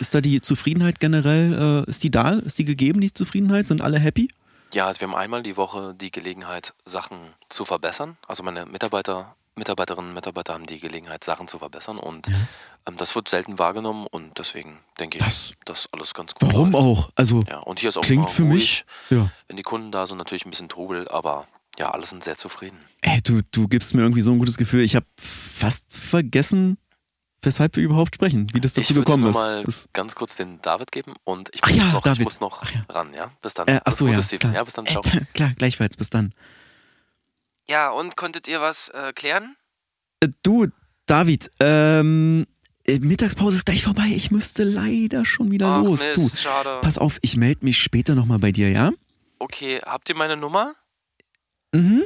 [0.00, 2.30] ist da die Zufriedenheit generell, äh, ist die da?
[2.30, 3.68] Ist die gegeben, die Zufriedenheit?
[3.68, 4.28] Sind alle happy?
[4.72, 7.18] ja, also wir haben einmal die Woche die Gelegenheit, Sachen
[7.50, 8.16] zu verbessern.
[8.26, 11.98] Also meine Mitarbeiter, Mitarbeiterinnen und Mitarbeiter haben die Gelegenheit, Sachen zu verbessern.
[11.98, 12.32] Und Ja.
[12.88, 16.72] ähm, das wird selten wahrgenommen und deswegen denke ich, Das- dass alles ganz gut Warum
[16.72, 16.84] läuft.
[16.86, 17.10] auch?
[17.16, 19.18] Also, Ja, und hier ist auch Klingt für mich- ruhig.
[19.20, 19.30] ja.
[19.46, 21.46] Wenn die Kunden da sind, natürlich ein bisschen Trubel, aber
[21.78, 22.78] ja, alle sind sehr zufrieden.
[23.00, 24.82] Ey, du, du gibst mir irgendwie so ein gutes Gefühl.
[24.82, 26.76] Ich habe fast vergessen,
[27.42, 29.34] weshalb wir überhaupt sprechen, wie das dazu ich würde gekommen ist.
[29.34, 32.24] mal Das- ganz kurz den David geben und ich Ach muss, ja, noch, ich David.
[32.24, 32.84] muss noch Ach ja.
[32.88, 33.32] ran, ja?
[33.42, 33.66] Bis dann.
[33.68, 34.54] Äh, achso, ja, klar.
[34.54, 35.02] Ja, bis dann, Äh, ciao.
[35.34, 36.32] klar, gleichfalls, bis dann.
[37.68, 39.56] Ja, und konntet ihr was äh, klären?
[40.20, 40.66] Äh, du,
[41.06, 42.46] David, ähm,
[42.86, 44.06] äh, Mittagspause ist gleich vorbei.
[44.14, 46.00] Ich müsste leider schon wieder Ach, los.
[46.00, 46.80] Mist, Du, schade.
[46.82, 48.90] pass auf, ich melde mich später nochmal bei dir, ja?
[49.38, 50.74] Okay, habt ihr meine Nummer?
[51.72, 52.04] Mhm.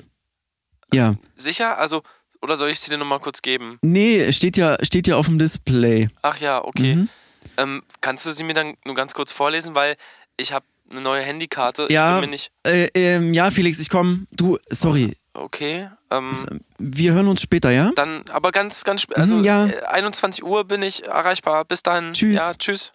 [0.93, 1.15] Ja.
[1.37, 1.79] Sicher?
[1.79, 2.03] Also,
[2.43, 3.79] oder soll ich sie dir nochmal kurz geben?
[3.83, 6.09] Nee, steht ja, steht ja auf dem Display.
[6.23, 6.95] Ach ja, okay.
[6.97, 7.09] Mhm.
[7.57, 9.97] Ähm, kannst du sie mir dann nur ganz kurz vorlesen, weil
[10.37, 11.89] ich habe eine neue Handykarte.
[11.91, 12.23] Ja.
[12.65, 14.27] Äh, ähm, ja, Felix, ich komme.
[14.31, 15.17] Du, sorry.
[15.35, 15.91] Okay.
[16.11, 16.33] Ähm,
[16.79, 17.91] Wir hören uns später, ja?
[17.97, 19.17] dann, aber ganz, ganz spät.
[19.17, 19.67] Also, Mhm, ja.
[19.67, 21.65] äh, 21 Uhr bin ich erreichbar.
[21.65, 22.13] Bis dann.
[22.13, 22.39] Tschüss.
[22.39, 22.93] Ja, tschüss.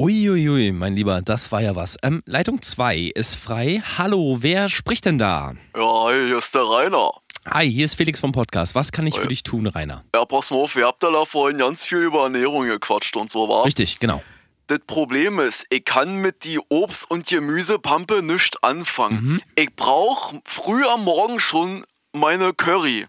[0.00, 1.98] Uiuiui, mein Lieber, das war ja was.
[2.02, 3.82] Ähm, Leitung 2 ist frei.
[3.98, 5.52] Hallo, wer spricht denn da?
[5.76, 7.10] Ja, hi, hier ist der Rainer.
[7.44, 8.74] Hi, hier ist Felix vom Podcast.
[8.74, 10.02] Was kann ich für dich tun, Rainer?
[10.14, 13.30] Ja, pass mal auf, ihr habt ja da vorhin ganz viel über Ernährung gequatscht und
[13.30, 13.66] so, war.
[13.66, 14.22] Richtig, genau.
[14.68, 19.22] Das Problem ist, ich kann mit die Obst- und Gemüsepampe nichts anfangen.
[19.22, 19.40] Mhm.
[19.54, 21.84] Ich brauch früh am Morgen schon
[22.14, 23.06] meine Curry.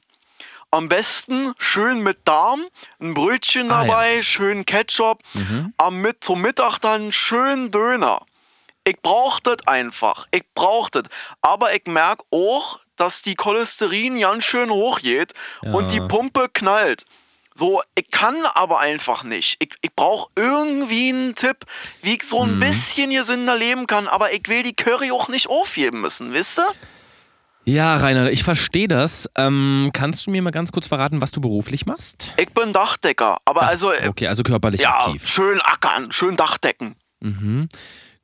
[0.73, 2.63] Am besten schön mit Darm,
[3.01, 3.87] ein Brötchen Ah, ja.
[3.87, 5.19] dabei, schön Ketchup.
[5.33, 5.73] Mhm.
[5.77, 8.21] Am mit, zum Mittag dann schön Döner.
[8.85, 10.27] Ich brauch das einfach.
[10.31, 11.03] Ich brauch das.
[11.41, 16.07] Aber ich merk auch, dass die Cholesterin ganz schön hoch geht und die Ja.
[16.07, 17.03] Pumpe knallt.
[17.53, 19.57] So, ich kann aber einfach nicht.
[19.59, 21.65] Ich, ich brauche irgendwie einen Tipp,
[22.01, 22.59] wie ich so ein Mhm.
[22.61, 26.67] bisschen gesünder leben kann, aber ich will die Curry auch nicht aufheben müssen, wisst ihr?
[27.63, 29.29] Ja, Rainer, ich verstehe das.
[29.35, 32.31] Ähm, kannst du mir mal ganz kurz verraten, was du beruflich machst?
[32.37, 35.27] Ich bin Dachdecker, aber also, äh, Okay, also körperlich ja, aktiv.
[35.27, 36.95] schön ackern, schön Dachdecken.
[37.21, 37.69] Mhm.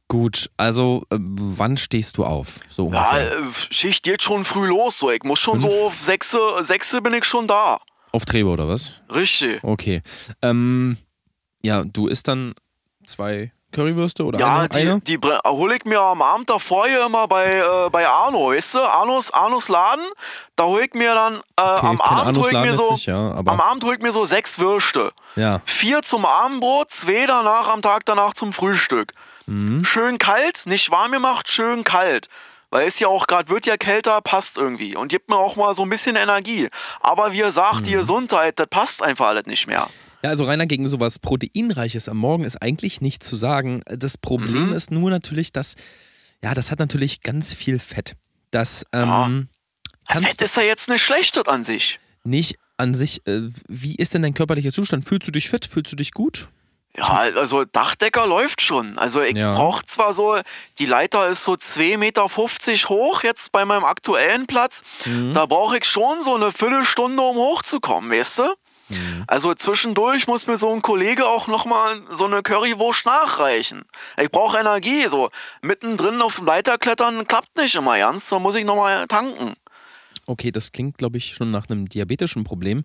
[0.08, 2.62] Gut, also äh, wann stehst du auf?
[2.70, 3.38] So Ja, ungefähr.
[3.40, 5.12] äh, Schicht geht schon früh los, so.
[5.12, 5.72] Ich muss schon Fünf?
[5.72, 7.80] so auf sechse, sechse bin ich schon da.
[8.14, 8.94] Auftrebe oder was?
[9.14, 9.64] Richtig.
[9.64, 10.02] Okay.
[10.42, 10.98] Ähm,
[11.62, 12.56] ja, du isst dann
[13.06, 14.70] zwei Currywürste oder Ja, eine?
[14.70, 15.01] die, eine?
[15.01, 18.76] die bre- hol ich mir am Abend davor hier immer bei, äh, bei Arno, weißt
[18.76, 18.80] du?
[18.82, 20.05] Arnos, Arnos Laden,
[20.55, 23.32] da hol ich mir dann, äh, Okay, am Abend hol ich mir so, nicht, ja,
[23.32, 25.11] am Abend hol ich mir so sechs Würste.
[25.36, 25.61] ja.
[25.65, 29.13] Vier zum Abendbrot, zwei danach am Tag danach zum Frühstück.
[29.47, 29.84] Mhm.
[29.86, 32.30] Schön kalt, nicht warm gemacht, schön kalt.
[32.70, 34.97] Weil es ja auch gerade wird ja kälter, passt irgendwie.
[34.97, 36.68] Und gibt mir auch mal so ein bisschen Energie.
[36.99, 37.84] Aber wie ihr sagt, Mhm.
[37.84, 39.88] die Gesundheit, das passt einfach alles nicht mehr.
[40.24, 43.82] Ja, also Rainer, gegen sowas Proteinreiches am Morgen ist eigentlich nichts zu sagen.
[43.86, 44.74] Das Problem Mhm.
[44.74, 45.76] ist nur natürlich, dass,
[46.43, 48.15] ja, das hat natürlich ganz viel Fett.
[48.51, 49.26] Das Ja.
[49.28, 49.47] ähm,
[50.07, 51.99] kannst Fett ist ja jetzt nicht schlechtes an sich.
[52.24, 55.07] nicht an sich, äh, wie ist denn dein körperlicher Zustand?
[55.07, 55.65] Fühlst du dich fit?
[55.65, 56.47] Fühlst du dich gut?
[56.95, 57.05] Ja,
[57.36, 58.97] also Dachdecker läuft schon.
[58.99, 59.53] Also ich Ja.
[59.55, 60.39] brauche zwar so,
[60.80, 62.28] die Leiter ist so 2,50 Meter
[62.89, 64.84] hoch jetzt bei meinem aktuellen Platz.
[65.05, 65.34] Mhm.
[65.34, 68.53] Da brauche ich schon so eine Viertelstunde, um hochzukommen, weißt du?
[68.90, 69.24] Mhm.
[69.28, 73.84] Also zwischendurch muss mir so ein Kollege auch nochmal so eine Currywurst nachreichen.
[74.22, 75.30] Ich brauche Energie, so
[75.62, 79.56] mittendrin auf dem Leiter klettern klappt nicht immer ernst, da muss ich nochmal tanken.
[80.26, 82.84] Okay, das klingt, glaube ich, schon nach einem diabetischen Problem.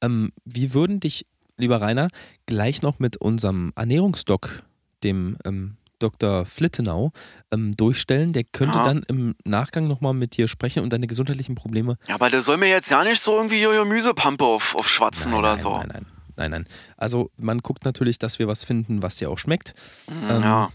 [0.00, 1.26] Ähm, wir würden dich,
[1.56, 2.08] lieber Rainer,
[2.46, 4.62] gleich noch mit unserem Ernährungsdoc,
[5.02, 6.44] dem ähm, Dr.
[6.46, 7.10] Flittenau,
[7.52, 8.32] ähm, durchstellen.
[8.32, 8.84] Der könnte Ja.
[8.84, 12.56] dann im Nachgang nochmal mit dir sprechen und deine gesundheitlichen Probleme Ja, aber der soll
[12.58, 15.76] mir jetzt ja nicht so irgendwie Gemüsepampe auf, auf schwatzen Nein, oder nein, so.
[15.78, 16.66] Nein, nein, nein, nein.
[16.96, 19.74] Also man guckt natürlich, dass wir was finden, was dir auch schmeckt.
[20.08, 20.70] Hm, Ähm, ja.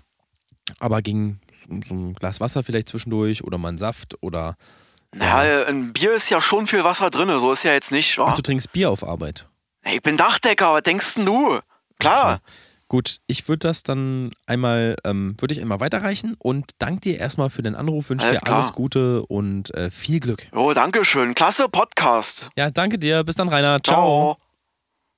[0.79, 4.55] Aber gegen so, so ein Glas Wasser vielleicht zwischendurch oder mal einen Saft oder.
[5.15, 8.27] Naja, in Bier ist ja schon viel Wasser drin, so ist ja jetzt nicht, wa?
[8.29, 9.47] Ach, du trinkst Bier auf Arbeit.
[9.91, 11.59] Ich bin Dachdecker, was denkst denn du?
[11.99, 12.41] Klar.
[12.89, 17.51] Gut, ich würde das dann einmal, ähm, würde ich einmal weiterreichen und danke dir erstmal
[17.51, 18.57] für den Anruf, wünsche dir klar.
[18.57, 20.47] alles Gute und äh, viel Glück.
[20.53, 21.35] Jo, danke schön.
[21.35, 22.49] Klasse Podcast.
[22.57, 23.23] Ja, danke dir.
[23.23, 23.77] Bis dann, Rainer.
[23.83, 24.37] Ciao.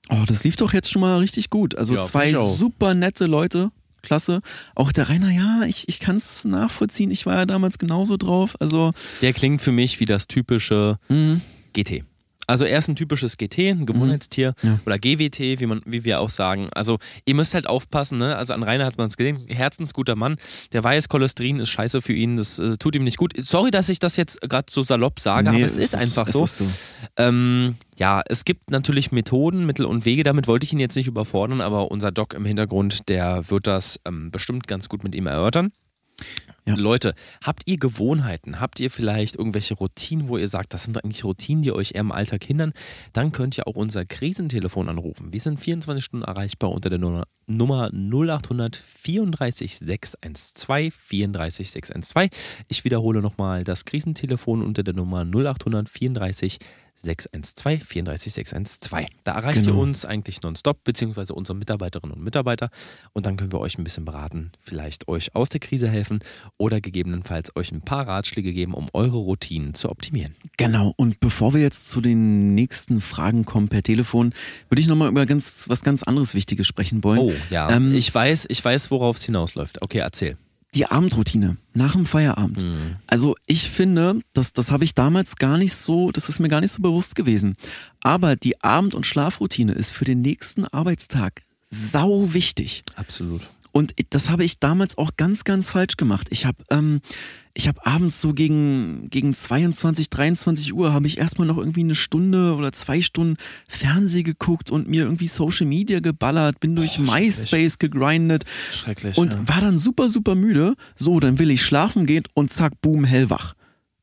[0.10, 1.74] Oh, das lief doch jetzt schon mal richtig gut.
[1.76, 3.72] Also Ja, zwei super nette Leute.
[4.02, 4.42] Klasse.
[4.76, 7.10] Auch der Rainer, ja, ich, ich kann es nachvollziehen.
[7.12, 8.56] Ich war ja damals genauso drauf.
[8.60, 8.92] Also,
[9.22, 11.40] Der klingt für mich wie das typische mh,
[11.74, 12.04] GT.
[12.52, 14.80] Also er ist ein typisches GT, ein Gewohnheitstier Ja.
[14.86, 16.70] oder GWT, wie, man, wie wir auch sagen.
[16.74, 18.36] Also ihr müsst halt aufpassen, ne?
[18.36, 20.36] Also an Rainer hat man es gesehen, herzensguter Mann.
[20.74, 23.34] Der weiß, Cholesterin ist scheiße für ihn, das äh, tut ihm nicht gut.
[23.38, 26.34] Sorry, dass ich das jetzt gerade so salopp sage, nee, aber es ist einfach es
[26.34, 26.44] so.
[26.44, 26.66] Ist so.
[27.18, 30.24] Ähm, ja, es gibt natürlich Methoden, Mittel und Wege.
[30.24, 34.00] Damit wollte ich ihn jetzt nicht überfordern, aber unser Doc im Hintergrund, der wird das
[34.06, 35.72] ähm, bestimmt ganz gut mit ihm erörtern.
[36.66, 36.76] Ja.
[36.76, 38.60] Leute, habt ihr Gewohnheiten?
[38.60, 42.02] Habt ihr vielleicht irgendwelche Routinen, wo ihr sagt, das sind eigentlich Routinen, die euch eher
[42.02, 42.74] im Alltag hindern?
[43.14, 45.34] Dann könnt ihr auch unser Krisentelefon anrufen.
[45.34, 52.30] Wir sind 24 Stunden erreichbar unter der Nummer, Nummer 0800 34 612 34 612.
[52.68, 56.60] Ich wiederhole nochmal das Krisentelefon unter der Nummer 0800 34
[57.02, 59.08] 612 34 612.
[59.24, 59.76] Da erreicht Genau.
[59.76, 62.70] ihr uns eigentlich nonstop, beziehungsweise unsere Mitarbeiterinnen und Mitarbeiter.
[63.14, 66.20] Und dann können wir euch ein bisschen beraten, vielleicht euch aus der Krise helfen
[66.58, 70.36] oder gegebenenfalls euch ein paar Ratschläge geben, um eure Routinen zu optimieren.
[70.58, 74.34] Genau, und bevor wir jetzt zu den nächsten Fragen kommen per Telefon,
[74.70, 77.20] würde ich nochmal über ganz, was ganz anderes Wichtiges sprechen wollen.
[77.20, 77.70] Oh, ja.
[77.72, 79.82] Ähm, ich weiß, ich weiß, worauf es hinausläuft.
[79.82, 80.38] Okay, erzähl.
[80.74, 82.64] Die Abendroutine nach dem Feierabend.
[82.64, 82.96] Mhm.
[83.08, 86.62] Also ich finde, das, das habe ich damals gar nicht so, das ist mir gar
[86.62, 87.56] nicht so bewusst gewesen.
[88.02, 92.84] Aber die Abend- und Schlafroutine ist für den nächsten Arbeitstag sau wichtig.
[92.96, 93.42] Absolut.
[93.74, 96.28] Und das habe ich damals auch ganz, ganz falsch gemacht.
[96.30, 97.00] Ich habe ähm,
[97.54, 101.96] ich hab abends so gegen, gegen 22, 23 Uhr habe ich erstmal noch irgendwie eine
[101.96, 107.78] Stunde oder zwei Stunden Fernseh geguckt und mir irgendwie Social Media geballert, bin durch MySpace
[107.80, 108.44] gegrindet
[108.74, 109.18] Schrecklich.
[109.18, 109.48] und ja.
[109.48, 110.76] war dann super, super müde.
[110.96, 113.54] So, dann will ich schlafen gehen und zack, boom, hellwach.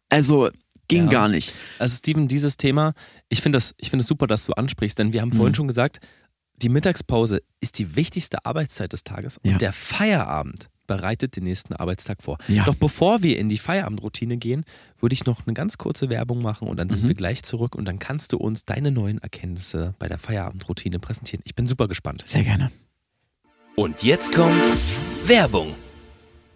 [0.08, 0.48] Also
[0.88, 1.10] ging Ja.
[1.10, 1.52] gar nicht.
[1.78, 2.94] Also Steven, dieses Thema,
[3.28, 5.56] ich finde das, ich finde es super, dass du ansprichst, denn wir haben vorhin Mhm.
[5.56, 6.00] schon gesagt,
[6.62, 9.58] die Mittagspause ist die wichtigste Arbeitszeit des Tages und Ja.
[9.58, 12.38] der Feierabend bereitet den nächsten Arbeitstag vor.
[12.48, 12.64] Ja.
[12.64, 14.64] Doch bevor wir in die Feierabendroutine gehen,
[15.00, 17.08] würde ich noch eine ganz kurze Werbung machen und dann sind Mhm.
[17.08, 21.42] wir gleich zurück und dann kannst du uns deine neuen Erkenntnisse bei der Feierabendroutine präsentieren.
[21.44, 22.22] Ich bin super gespannt.
[22.26, 22.70] Sehr gerne.
[23.76, 24.56] Und jetzt kommt
[25.26, 25.74] Werbung.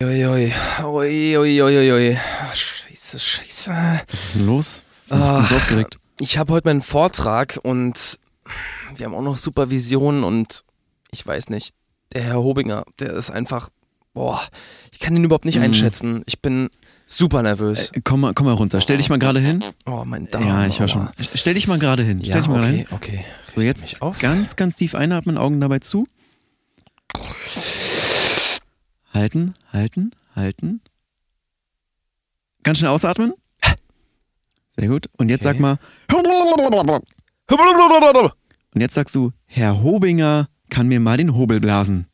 [0.02, 2.18] Ui, ui, ui, ui, ui, ui.
[2.54, 3.70] Scheiße, scheiße.
[4.08, 4.82] Was ist denn los?
[5.08, 5.98] Du denn so aufgeregt?
[6.20, 8.18] Ich habe heute meinen Vortrag und
[8.96, 10.64] wir haben auch noch Supervision und
[11.10, 11.74] ich weiß nicht,
[12.12, 13.68] der Herr Hobinger, der ist einfach,
[14.14, 14.40] boah,
[14.90, 15.64] ich kann ihn überhaupt nicht Mhm.
[15.64, 16.22] einschätzen.
[16.26, 16.68] Ich bin
[17.06, 17.90] super nervös.
[17.92, 18.80] Äh, komm, mal, komm mal runter.
[18.80, 19.64] Stell dich mal gerade hin.
[19.86, 20.46] Oh, mein Darm.
[20.46, 21.08] Ja, ich höre schon.
[21.18, 22.18] Stell dich mal gerade hin.
[22.20, 22.86] Stell Ja, dich mal gerade hin.
[22.90, 23.24] okay, okay.
[23.54, 26.06] So, jetzt ganz, ganz tief einatmen, Augen dabei zu.
[29.12, 30.80] Halten, halten, halten.
[32.62, 33.34] Ganz schnell ausatmen.
[34.78, 35.06] Sehr gut.
[35.18, 35.58] Und jetzt Okay.
[35.58, 35.78] sag mal.
[38.74, 42.06] Und jetzt sagst du, Herr Hobinger kann mir mal den Hobel blasen.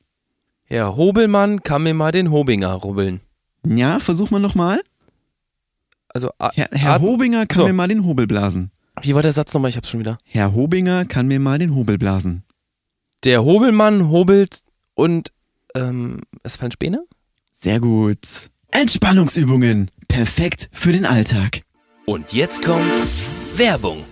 [0.64, 3.20] Herr Hobelmann kann mir mal den Hobinger rubbeln.
[3.66, 4.80] Ja, versuch mal nochmal.
[6.08, 7.66] Also, a- Herr, Herr Hobinger kann So.
[7.66, 8.70] mir mal den Hobel blasen.
[9.02, 9.68] wie war der Satz nochmal?
[9.70, 10.18] Ich hab's schon wieder.
[10.24, 12.42] Herr Hobinger kann mir mal den Hobel blasen.
[13.24, 14.60] Der Hobelmann hobelt
[14.94, 15.32] und,
[15.74, 17.04] ähm, es fallen Späne?
[17.52, 18.50] Sehr gut.
[18.70, 19.90] Entspannungsübungen.
[20.08, 21.62] Perfekt für den Alltag.
[22.06, 22.84] Und jetzt kommt
[23.56, 24.04] Werbung.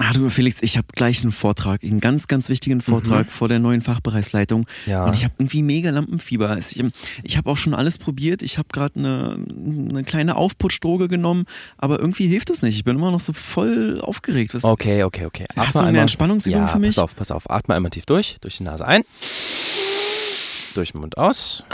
[0.00, 3.58] Ah, du Felix, ich habe gleich einen Vortrag, einen ganz, ganz wichtigen Vortrag vor der
[3.58, 4.66] neuen Fachbereichsleitung.
[4.86, 5.04] Ja.
[5.04, 6.56] Und ich habe irgendwie mega Lampenfieber.
[6.56, 6.82] Ich,
[7.24, 8.42] ich habe auch schon alles probiert.
[8.42, 9.44] Ich habe gerade eine,
[9.90, 11.46] eine kleine Aufputschdroge genommen,
[11.78, 12.76] aber irgendwie hilft es nicht.
[12.76, 14.54] Ich bin immer noch so voll aufgeregt.
[14.54, 15.46] Was, Okay, okay, okay.
[15.56, 16.90] Hast du eine Entspannungsübung ja, für mich?
[16.90, 17.50] Pass auf, pass auf.
[17.50, 18.36] Atme einmal tief durch.
[18.40, 19.02] Durch die Nase ein.
[20.74, 21.64] Durch den Mund aus.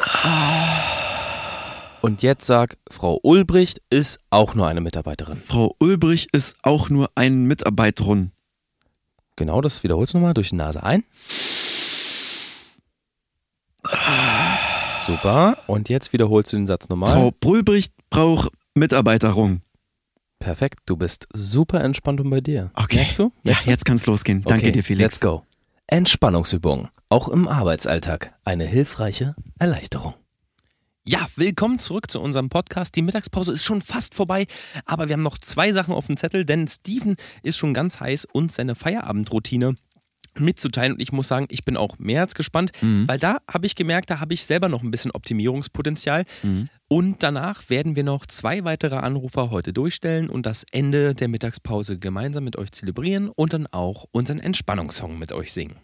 [2.05, 5.39] Und jetzt sag, Frau Ulbricht ist auch nur eine Mitarbeiterin.
[5.39, 8.31] Frau Ulbrich ist auch nur ein Mitarbeiterin.
[9.37, 10.35] Genau, das wiederholst du nochmal.
[10.35, 11.03] Durch die Nase ein.
[15.07, 15.57] Super.
[15.67, 17.11] Und jetzt wiederholst du den Satz nochmal.
[17.11, 19.63] Frau Brulbricht braucht Mitarbeiterung.
[20.41, 20.81] Perfekt.
[20.85, 22.71] Du bist super entspannt und bei dir.
[22.75, 22.97] Okay.
[22.97, 23.23] Merkst du?
[23.23, 23.71] Ja, Merkst du?
[23.71, 24.43] jetzt kann's losgehen.
[24.43, 25.03] Danke Okay, dir, Felix.
[25.03, 25.43] Let's go.
[25.87, 26.89] Entspannungsübung.
[27.09, 28.35] Auch im Arbeitsalltag.
[28.45, 30.13] Eine hilfreiche Erleichterung.
[31.07, 32.97] Ja, willkommen zurück zu unserem Podcast.
[32.97, 34.47] Die Mittagspause ist schon fast vorbei,
[34.87, 38.25] aber wir haben noch zwei Sachen auf dem Zettel, denn Steven ist schon ganz heiß,
[38.33, 39.75] uns seine Feierabendroutine
[40.39, 40.95] mitzuteilen.
[40.95, 43.07] Und ich muss sagen, ich bin auch mehr als gespannt, Mhm.
[43.07, 46.25] weil da habe ich gemerkt, da habe ich selber noch ein bisschen Optimierungspotenzial.
[46.43, 46.65] Mhm.
[46.89, 51.99] Und danach werden wir noch zwei weitere Anrufer heute durchstellen und das Ende der Mittagspause
[51.99, 55.77] gemeinsam mit euch zelebrieren und dann auch unseren Entspannungssong mit euch singen.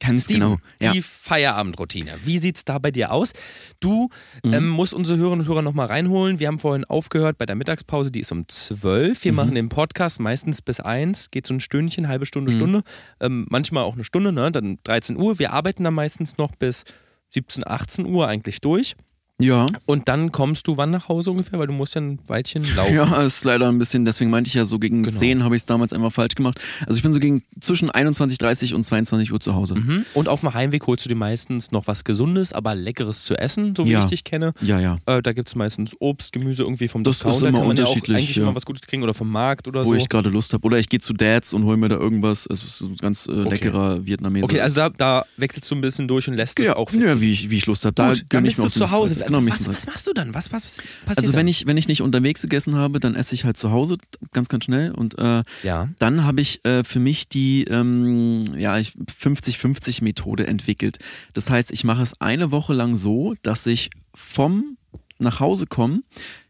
[0.00, 0.56] Ganz Steven, genau.
[0.80, 0.92] Ja.
[0.92, 2.12] die Feierabendroutine.
[2.24, 3.32] Wie sieht's da bei dir aus?
[3.80, 4.08] Du
[4.42, 4.54] Mhm.
[4.54, 6.40] ähm, musst unsere Hörerinnen und Hörer nochmal reinholen.
[6.40, 9.18] Wir haben vorhin aufgehört bei der Mittagspause, die ist um 12.
[9.20, 9.24] Mhm.
[9.24, 12.56] Wir machen den Podcast meistens bis 1, geht so ein Stündchen, halbe Stunde, Mhm.
[12.56, 12.82] Stunde.
[13.20, 14.50] Ähm, manchmal auch eine Stunde, ne?
[14.50, 15.38] dann 13 Uhr.
[15.38, 16.84] Wir arbeiten dann meistens noch bis
[17.28, 18.96] 17, 18 Uhr eigentlich durch.
[19.40, 19.66] Ja.
[19.86, 21.58] Und dann kommst du wann nach Hause ungefähr?
[21.58, 22.94] Weil du musst ja ein Weilchen laufen.
[22.94, 25.16] Ja, ist leider ein bisschen, deswegen meinte ich ja so gegen Genau.
[25.18, 26.60] 10 habe ich es damals einfach falsch gemacht.
[26.86, 29.74] Also ich bin so gegen zwischen 21.30 und 22 Uhr zu Hause.
[29.76, 30.04] Mhm.
[30.14, 33.74] Und auf dem Heimweg holst du dir meistens noch was Gesundes, aber Leckeres zu essen,
[33.76, 34.00] so wie Ja.
[34.00, 34.52] ich dich kenne.
[34.60, 34.98] Ja, ja.
[35.06, 37.48] Äh, da gibt es meistens Obst, Gemüse irgendwie vom Das ist Discounter.
[37.48, 38.42] immer kann man ja auch unterschiedlich, eigentlich ja.
[38.44, 39.94] immer was Gutes kriegen oder vom Markt oder Wo so.
[39.94, 40.64] ich gerade Lust habe.
[40.66, 42.46] Oder ich gehe zu Dads und hole mir da irgendwas.
[42.50, 44.44] Es ist so ein ganz äh, leckerer Vietnameser.
[44.44, 47.20] Okay, also da, da wechselst du ein bisschen durch und lässt ja, es auch ja,
[47.20, 47.94] wie ich, wie ich Lust habe.
[47.94, 49.24] Da gönne ich mir du auch zu Hause.
[49.38, 50.34] Genau, was, was machst du dann?
[50.34, 51.40] Was, was passiert Also dann?
[51.40, 53.96] wenn ich, wenn ich nicht unterwegs gegessen habe, dann esse ich halt zu Hause
[54.32, 54.90] ganz, ganz schnell.
[54.92, 55.88] Und äh, Ja.
[55.98, 60.98] dann habe ich äh, für mich die ähm, ja, ich- 50-50-Methode entwickelt.
[61.32, 64.76] Das heißt, ich mache es eine Woche lang so, dass ich vom
[65.18, 66.02] nach Hause kommen,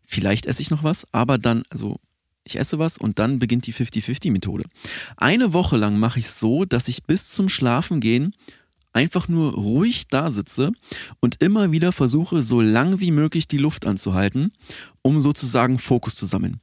[0.06, 1.96] vielleicht esse ich noch was, aber dann, also
[2.44, 4.64] ich esse was und dann beginnt die 50-50-Methode.
[5.16, 8.34] Eine Woche lang mache ich es so, dass ich bis zum Schlafengehen
[8.92, 10.72] einfach nur ruhig da sitze
[11.20, 14.52] und immer wieder versuche, so lang wie möglich die Luft anzuhalten,
[15.02, 16.60] um sozusagen Fokus zu sammeln.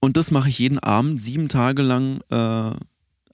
[0.00, 2.76] Und das mache ich jeden Abend, sieben Tage lang, äh,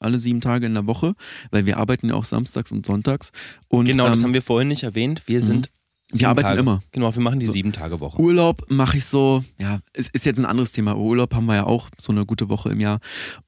[0.01, 1.15] alle sieben Tage in der Woche,
[1.51, 3.33] weil wir arbeiten ja auch samstags und sonntags.
[3.69, 5.23] Und, genau, das ähm, haben wir vorhin nicht erwähnt.
[5.27, 5.71] Wir sind
[6.11, 6.61] Wir sieben arbeiten Tage.
[6.61, 6.83] immer.
[6.93, 7.53] Genau, wir machen die So.
[7.53, 8.21] sieben Tage Woche.
[8.21, 10.97] Urlaub mache ich so, ja, es ist jetzt ein anderes Thema.
[10.97, 12.99] Urlaub haben wir ja auch so eine gute Woche im Jahr.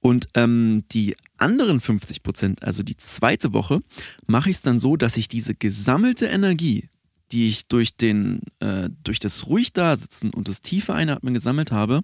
[0.01, 3.81] Und ähm, die anderen 50 Prozent, also die zweite Woche,
[4.27, 6.89] mache ich es dann so, dass ich diese gesammelte Energie,
[7.33, 12.03] die ich durch, den, äh, durch das ruhig Dasitzen und das tiefe Einatmen gesammelt habe,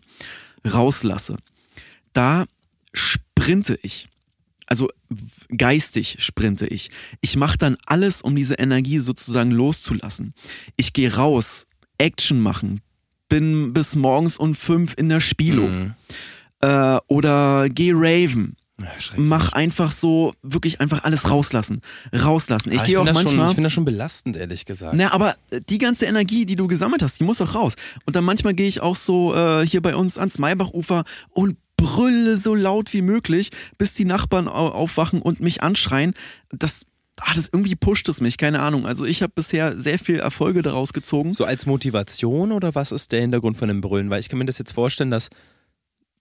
[0.66, 1.36] rauslasse.
[2.12, 2.46] Da
[2.92, 4.08] sprinte ich.
[4.70, 4.90] Also
[5.56, 6.90] geistig sprinte ich.
[7.20, 10.34] Ich mache dann alles, um diese Energie sozusagen loszulassen.
[10.76, 11.66] Ich gehe raus,
[11.96, 12.80] Action machen,
[13.28, 15.94] bin bis morgens um fünf in der Spielo Mhm.
[16.60, 18.56] äh, oder geh raven.
[18.80, 18.86] Ja.
[19.16, 21.80] Mach einfach so, wirklich einfach alles rauslassen.
[22.14, 22.70] Rauslassen.
[22.70, 23.48] Ich Ah, gehe auch das Schon, manchmal.
[23.48, 24.94] ich finde das schon belastend, ehrlich gesagt.
[24.96, 27.74] Na, aber äh, die ganze Energie, die du gesammelt hast, die muss auch raus.
[28.06, 32.36] Und dann manchmal gehe ich auch so äh, hier bei uns ans Maybachufer und brülle
[32.36, 36.12] so laut wie möglich, bis die Nachbarn au aufwachen und mich anschreien.
[36.50, 36.82] Das,
[37.20, 38.84] ah, das irgendwie pusht es mich, keine Ahnung.
[38.84, 41.32] Also ich habe bisher sehr viel Erfolge daraus gezogen.
[41.32, 44.10] So als Motivation oder was ist der Hintergrund von dem Brüllen?
[44.10, 45.30] Weil ich kann mir das jetzt vorstellen, dass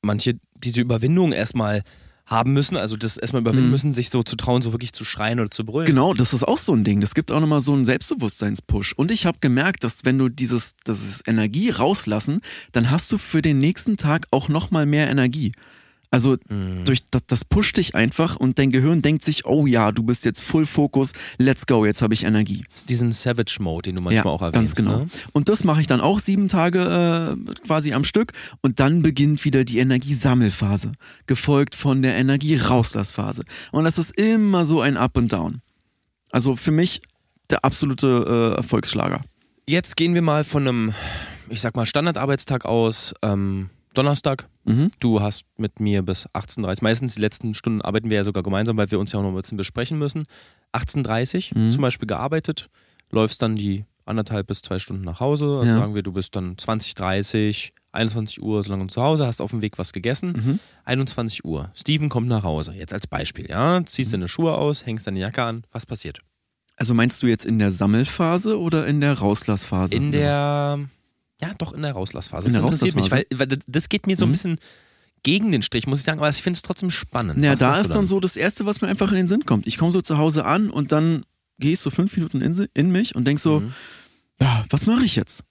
[0.02, 1.82] manche diese Überwindung erstmal
[2.28, 3.72] haben müssen, also das erstmal überwinden Mhm.
[3.72, 5.88] müssen, sich so zu trauen, so wirklich zu schreien oder zu brüllen.
[5.88, 7.00] Genau, das ist auch so ein Ding.
[7.00, 8.94] Das gibt auch nochmal so einen Selbstbewusstseinspush.
[8.94, 12.42] Und ich habe gemerkt, dass wenn du dieses, dieses Energie rauslassen,
[12.74, 15.54] dann hast du für den nächsten Tag auch nochmal mehr Energie.
[16.10, 16.86] Also Mhm.
[16.86, 20.24] durch, das, das pusht dich einfach und dein Gehirn denkt sich, oh ja, du bist
[20.24, 22.64] jetzt Full Focus, let's go, jetzt habe ich Energie.
[22.88, 24.76] Diesen Savage-Mode, den du manchmal auch ganz erwähnst.
[24.78, 24.98] genau.
[25.00, 25.08] Ne?
[25.34, 28.32] Und das mache ich dann auch sieben Tage äh, quasi am Stück
[28.62, 30.94] und dann beginnt wieder die Energiesammelphase,
[31.26, 33.44] gefolgt von der Energierauslassphase.
[33.72, 35.62] Und das ist immer so ein Up und Down.
[36.32, 37.02] Also für mich
[37.50, 39.24] der absolute äh, Erfolgsschlager.
[39.68, 40.94] Jetzt gehen wir mal von einem,
[41.50, 43.14] ich sag mal, Standardarbeitstag aus.
[43.22, 44.48] Ähm, Donnerstag.
[44.66, 44.92] Mhm.
[45.00, 46.76] Du hast mit mir bis 18.30 Uhr.
[46.82, 49.30] Meistens die letzten Stunden arbeiten wir ja sogar gemeinsam, weil wir uns ja auch noch
[49.32, 50.26] ein bisschen besprechen müssen.
[50.74, 51.72] 18.30 Uhr Mhm.
[51.72, 52.70] zum Beispiel gearbeitet,
[53.12, 55.58] läufst dann die anderthalb bis zwei Stunden nach Hause.
[55.60, 55.78] Also Ja.
[55.80, 59.52] sagen wir, du bist dann 20, 30, 21 Uhr so lange zu Hause, hast auf
[59.52, 60.32] dem Weg was gegessen.
[60.32, 60.60] Mhm.
[60.86, 61.72] 21 Uhr.
[61.76, 62.74] Steven kommt nach Hause.
[62.74, 63.84] Jetzt als Beispiel, ja.
[63.86, 65.64] Ziehst deine Schuhe aus, hängst deine Jacke an.
[65.72, 66.20] Was passiert?
[66.78, 69.96] Also meinst du jetzt in der Sammelphase oder in der Rauslassphase?
[69.96, 70.80] In der,
[71.42, 72.48] ja, doch in der Rauslassphase.
[72.48, 74.34] In Das der interessiert mich, weil, weil das geht mir so ein Mhm.
[74.34, 74.60] bisschen
[75.24, 77.44] gegen den Strich, muss ich sagen, aber ich finde es trotzdem spannend.
[77.44, 79.68] Ja, Was da ist dann so das Erste, was mir einfach in den Sinn kommt.
[79.68, 81.26] Ich komme so zu Hause an und dann
[81.60, 83.74] gehe ich so fünf Minuten in, in mich und denk so, Mhm.
[84.42, 85.44] ja, was mache ich jetzt?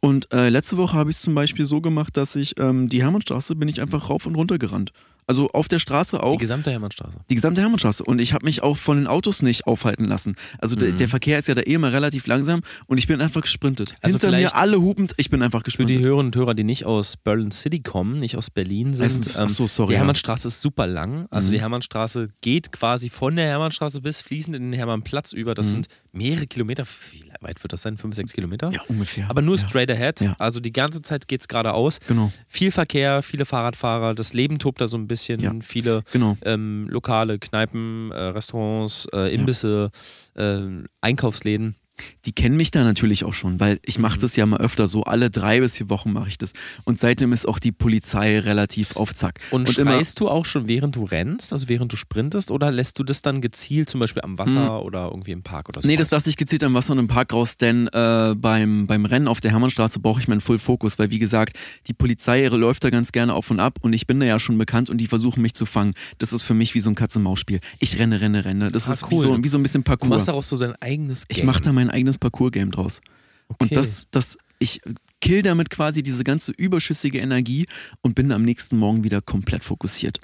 [0.00, 3.02] Und äh, letzte Woche habe ich es zum Beispiel so gemacht, dass ich ähm, die
[3.02, 4.90] Hermannstraße bin ich einfach rauf und runter gerannt.
[5.26, 6.38] Also auf der Straße Die auch.
[6.38, 7.20] gesamte Hermannstraße.
[7.30, 8.04] Die gesamte Hermannstraße.
[8.04, 10.34] Und ich habe mich auch von den Autos nicht aufhalten lassen.
[10.58, 10.96] Also der, Mhm.
[10.98, 13.94] der Verkehr ist ja da eh immer relativ langsam und ich bin einfach gesprintet.
[14.02, 15.96] Also Hinter mir alle hupend, ich bin einfach Für gesprintet.
[15.96, 19.34] die Hörerinnen und Hörer, die nicht aus Berlin City kommen, nicht aus Berlin sind, Weißt
[19.36, 19.98] du- ach so, sorry, die ja.
[20.00, 21.26] Hermannstraße ist super lang.
[21.30, 21.52] Also Mhm.
[21.54, 25.54] die Hermannstraße geht quasi von der Hermannstraße bis fließend in den Hermannplatz über.
[25.54, 25.70] Das Mhm.
[25.70, 26.84] sind mehrere Kilometer.
[27.12, 27.96] Wie weit wird das sein?
[27.96, 28.70] Fünf, sechs Kilometer?
[28.72, 29.30] ja, ungefähr.
[29.30, 29.66] Aber nur ja.
[29.68, 30.20] straight ahead.
[30.20, 30.34] Ja.
[30.38, 32.00] Also die ganze Zeit geht es geradeaus.
[32.08, 35.11] Genau, Viel Verkehr, viele Fahrradfahrer, das Leben tobt da so ein bisschen,
[35.42, 35.52] Ja.
[35.62, 36.36] viele genau.
[36.44, 39.90] ähm, Lokale, Kneipen, äh, Restaurants, äh, Imbisse,
[40.34, 40.60] äh,
[41.00, 41.76] Einkaufsläden.
[42.24, 45.02] Die kennen mich da natürlich auch schon, weil ich mache das ja mal öfter so,
[45.04, 46.52] alle drei bis vier Wochen mache ich das.
[46.84, 49.40] Und seitdem ist auch die Polizei relativ auf Zack.
[49.50, 52.70] Und, Und immer- schreist du auch schon während du rennst, also während du sprintest, oder
[52.70, 55.84] lässt du das dann gezielt zum Beispiel am Wasser oder irgendwie im Park oder so?
[55.84, 55.90] Hm.
[55.90, 59.04] Nee, das lasse ich gezielt am Wasser und im Park raus, denn äh, beim, beim
[59.04, 62.56] Rennen auf der Hermannstraße brauche ich meinen Full Fokus, weil wie gesagt, die Polizei ihre
[62.56, 64.98] läuft da ganz gerne auf und ab und ich bin da ja schon bekannt und
[64.98, 65.92] die versuchen mich zu fangen.
[66.18, 67.60] Das ist für mich wie so ein Katz-und-Maus-Spiel.
[67.78, 68.70] Ich renne, renne, renne.
[68.70, 69.22] Das Ah, ist wie, cool.
[69.22, 70.24] so, wie so ein bisschen Du machst Parcours.
[70.26, 71.38] daraus so dein eigenes Game.
[71.38, 73.00] Ich mache da mein eigenes Parcours-Game draus.
[73.48, 73.74] Und Okay.
[73.74, 74.80] das, das, ich
[75.20, 77.66] kill damit quasi diese ganze überschüssige Energie
[78.00, 80.18] und bin am nächsten Morgen wieder komplett fokussiert.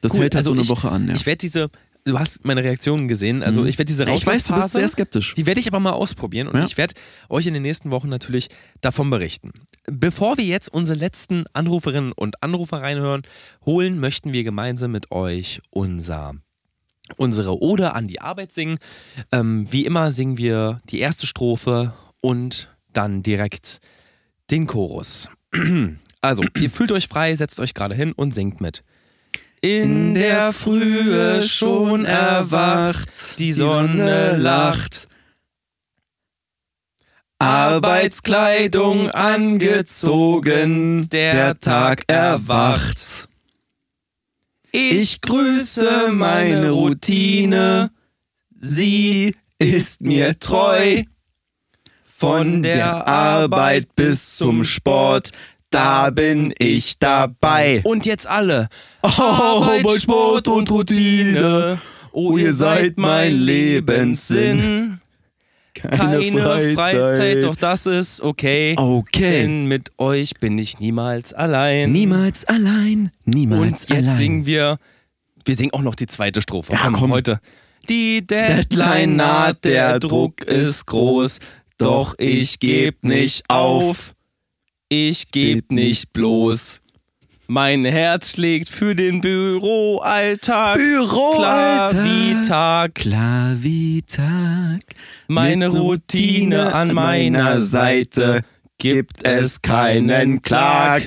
[0.00, 1.08] Das Cool, hält halt also so eine ich- Woche an.
[1.08, 1.14] Ja.
[1.14, 1.70] Ich werde diese,
[2.04, 3.68] du hast meine Reaktionen gesehen, also Mhm.
[3.68, 5.34] ich werde diese Ja, ich weiß, du bist Rauswurfphase- sehr skeptisch.
[5.34, 6.64] Die werde ich aber mal ausprobieren und Ja.
[6.66, 6.92] ich werde
[7.30, 8.48] euch in den nächsten Wochen natürlich
[8.82, 9.52] davon berichten.
[9.86, 13.22] Bevor wir jetzt unsere letzten Anruferinnen und Anrufer reinhören,
[13.64, 16.34] holen möchten wir gemeinsam mit euch unser
[17.16, 18.78] unsere Ode an die Arbeit singen.
[19.32, 23.80] Ähm, wie immer singen wir die erste Strophe und dann direkt
[24.50, 25.28] den Chorus.
[26.20, 28.82] Also, ihr fühlt euch frei, setzt euch gerade hin und singt mit.
[29.60, 35.06] In der Frühe schon erwacht, die Sonne lacht.
[37.38, 43.28] Arbeitskleidung angezogen, der Tag erwacht.
[44.76, 47.92] Ich grüße meine Routine,
[48.58, 51.04] sie ist mir treu.
[52.16, 55.30] Von der Arbeit bis zum Sport,
[55.70, 57.82] da bin ich dabei.
[57.84, 58.68] Und jetzt alle.
[59.02, 61.78] Arbeit, Sport und Routine.
[62.10, 65.00] Oh, ihr seid mein Lebenssinn.
[65.74, 67.42] Keine, Freizeit.
[67.42, 68.74] doch das ist okay.
[68.76, 69.42] Okay.
[69.42, 71.92] Denn mit euch bin ich niemals allein.
[71.92, 74.16] Niemals allein, niemals Und jetzt allein.
[74.16, 74.78] singen wir,
[75.44, 76.72] wir singen auch noch die zweite Strophe.
[76.72, 77.12] Ja, komm.
[77.12, 77.40] heute.
[77.88, 81.38] Die Deadline naht, der Druck ist groß,
[81.76, 84.14] doch ich geb nicht auf.
[84.88, 86.80] Ich geb nicht bloß.
[87.46, 90.76] Mein Herz schlägt für den Büroalltag.
[90.78, 91.92] Büroalltag.
[92.02, 92.94] wie Tag.
[92.94, 94.80] Klar wie Tag.
[95.28, 98.40] Meine Mit Routine an meiner Seite
[98.78, 101.02] gibt es keinen Klag.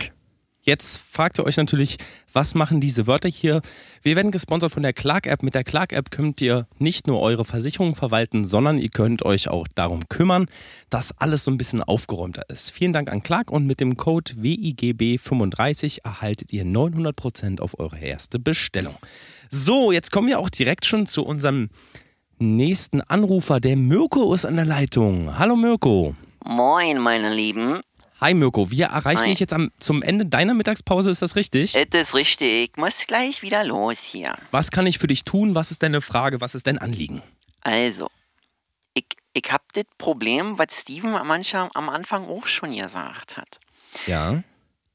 [0.62, 1.98] Jetzt fragt ihr euch natürlich,
[2.34, 3.62] was machen diese Wörter hier?
[4.08, 5.43] Wir werden gesponsert von der Clark-App.
[5.43, 9.68] Mit der Clark-App könnt ihr nicht nur eure Versicherung verwalten, sondern ihr könnt euch auch
[9.76, 10.47] darum kümmern,
[10.89, 12.72] dass alles so ein bisschen aufgeräumter ist.
[12.72, 18.39] Vielen Dank an Clark und mit dem Code WIGB35 erhaltet ihr 900% auf eure erste
[18.39, 18.95] Bestellung.
[19.49, 21.68] So, jetzt kommen wir auch direkt schon zu unserem
[22.39, 23.60] nächsten Anrufer.
[23.60, 25.38] Der Mirko ist an der Leitung.
[25.38, 26.16] Hallo Mirko.
[26.45, 27.82] Moin, meine Lieben.
[28.20, 29.30] Hi Mirko, wir erreichen Hi.
[29.30, 31.74] dich jetzt am, zum Ende deiner Mittagspause, ist das richtig?
[31.91, 32.76] Das ist richtig.
[32.78, 34.36] Muss gleich wieder los hier.
[34.51, 35.53] Was kann ich für dich tun?
[35.53, 36.41] Was ist deine Frage?
[36.41, 37.22] Was ist dein Anliegen?
[37.61, 38.09] Also,
[38.95, 43.59] ich, ich hab das Problem, was Steven manchmal am Anfang auch schon gesagt hat.
[44.07, 44.41] Ja.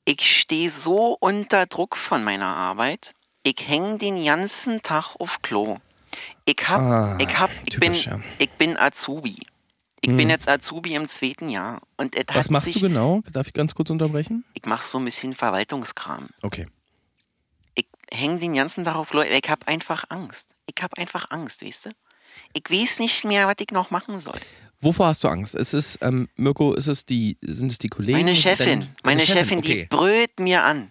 [0.04, 3.12] Ich stehe so unter Druck von meiner Arbeit.
[3.44, 5.78] Ich häng den ganzen Tag auf Klo.
[6.44, 8.20] Ich hab, Ah, ich hab, ich typisch, bin, ja.
[8.38, 9.36] ich bin Azubi.
[10.04, 10.16] Ich Hm.
[10.16, 11.80] bin jetzt Azubi im zweiten Jahr.
[11.96, 13.22] Und Was machst sich, du genau?
[13.32, 14.44] Darf ich ganz kurz unterbrechen?
[14.54, 16.28] Ich mach so ein bisschen Verwaltungskram.
[16.42, 16.66] Okay.
[17.74, 19.22] ich häng den ganzen Tag auf Klo.
[19.22, 20.48] Ich hab einfach Angst.
[20.66, 21.90] Ich hab einfach Angst, weißt du?
[22.52, 24.38] Ich weiß nicht mehr, was ich noch machen soll.
[24.80, 25.54] Wovor hast du Angst?
[25.54, 28.18] Ist es, ähm, Mirko, ist es die, sind es die Kollegen?
[28.18, 29.82] Meine Chefin, dein- deine meine Chefin, okay.
[29.90, 30.90] die brüllt mir an.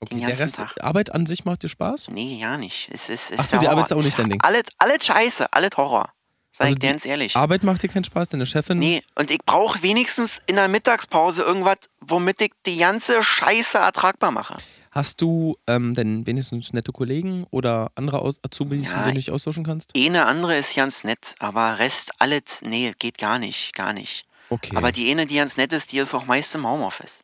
[0.00, 0.20] okay.
[0.24, 0.82] Der Rest, Tag.
[0.82, 2.08] Arbeit an sich macht dir Spaß?
[2.08, 2.88] Nee, ja nicht.
[2.90, 4.40] Es ist, es Ach so, die Arbeit ist auch nicht dein Ding.
[4.42, 6.10] Alles, alles Scheiße, alles Horror.
[6.58, 7.36] Sag Also ich ganz ehrlich.
[7.36, 8.78] Arbeit macht dir keinen Spaß, deine Chefin?
[8.78, 14.30] Nee, und ich brauche wenigstens in der Mittagspause irgendwas, womit ich die ganze Scheiße ertragbar
[14.30, 14.56] mache.
[14.90, 19.20] Hast du ähm, denn wenigstens nette Kollegen oder andere Aus Azubis, Ja, mit denen du
[19.20, 19.92] dich austauschen kannst?
[19.94, 24.24] Eine andere ist ganz nett, aber Rest alles, nee, geht gar nicht, gar nicht.
[24.48, 24.74] Okay.
[24.74, 27.18] Aber die eine, die ganz nett ist, die ist auch meist im Homeoffice.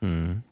[0.00, 0.44] Hm.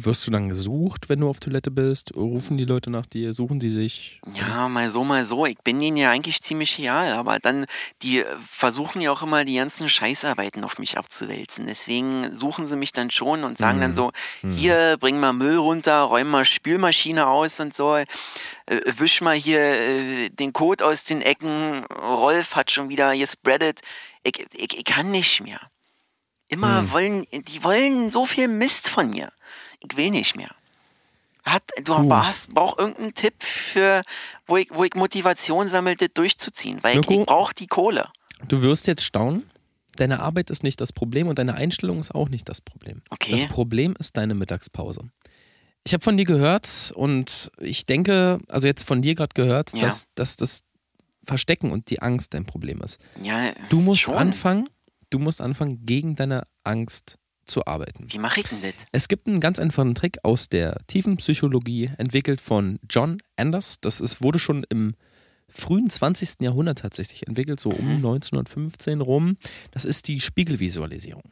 [0.00, 2.14] Wirst du dann gesucht, wenn du auf Toilette bist?
[2.14, 3.32] Rufen die Leute nach dir?
[3.32, 4.20] Suchen sie sich?
[4.32, 5.44] Ja, mal so, mal so.
[5.44, 7.66] Ich bin ihnen ja eigentlich ziemlich egal, aber dann,
[8.02, 11.66] die äh, versuchen ja auch immer die ganzen Scheißarbeiten auf mich abzuwälzen.
[11.66, 13.96] Deswegen suchen sie mich dann schon und sagen dann Mhm.
[13.96, 14.56] so, Hm.
[14.56, 18.06] hier, bring mal Müll runter, räum mal Spülmaschine aus und so, äh,
[18.98, 23.80] wisch mal hier äh, den Kot aus den Ecken, Rolf hat schon wieder gespreadet.
[24.22, 25.60] Ich, ich, ich kann nicht mehr.
[26.48, 26.92] Immer Hm.
[26.92, 29.32] wollen, die wollen so viel Mist von mir.
[29.80, 30.50] Ich will nicht mehr.
[31.44, 32.10] Hat, du Puh.
[32.12, 34.02] hast, brauch irgendeinen Tipp für,
[34.46, 37.20] wo ich, wo ich Motivation sammle, das durchzuziehen, weil ich, Mirko?
[37.22, 38.08] ich brauche die Kohle.
[38.48, 39.48] Du wirst jetzt staunen.
[39.96, 43.02] Deine Arbeit ist nicht das Problem und deine Einstellung ist auch nicht das Problem.
[43.10, 43.32] Okay.
[43.32, 45.00] Das Problem ist deine Mittagspause.
[45.84, 49.80] Ich habe von dir gehört und ich denke, also jetzt von dir gerade gehört, Ja.
[49.80, 50.62] dass, dass das
[51.24, 53.00] Verstecken und die Angst dein Problem ist.
[53.22, 54.14] Ja, Du musst schon.
[54.14, 54.68] anfangen,
[55.10, 57.18] du musst anfangen, gegen deine Angst
[57.48, 58.06] zu arbeiten.
[58.12, 58.74] Wie mache ich denn das?
[58.92, 63.76] Es gibt einen ganz einfachen Trick aus der tiefen Psychologie, entwickelt von John Anders.
[63.80, 64.94] Das ist, wurde schon im
[65.48, 66.40] frühen 20.
[66.42, 69.36] Jahrhundert tatsächlich entwickelt, so um 1915 rum.
[69.70, 71.22] Das ist die Spiegelvisualisierung.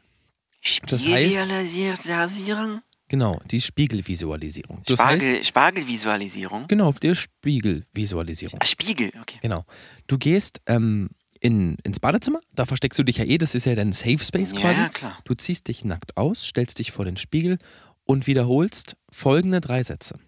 [0.88, 2.80] Das heißt- Spiegelvisualisierung?
[3.08, 4.82] Genau, die Spiegelvisualisierung.
[4.86, 6.66] Das heißt, Spargel, Spargelvisualisierung?
[6.66, 8.58] genau, der Spiegelvisualisierung.
[8.64, 9.38] Spiegel, okay.
[9.42, 9.64] Genau.
[10.08, 11.10] Du gehst ähm,
[11.46, 14.52] in, ins Badezimmer, da versteckst du dich ja eh, das ist ja dein Safe Space
[14.52, 14.80] quasi.
[14.80, 15.16] Ja, klar.
[15.24, 17.58] Du ziehst dich nackt aus, stellst dich vor den Spiegel
[18.04, 20.18] und wiederholst folgende drei Sätze.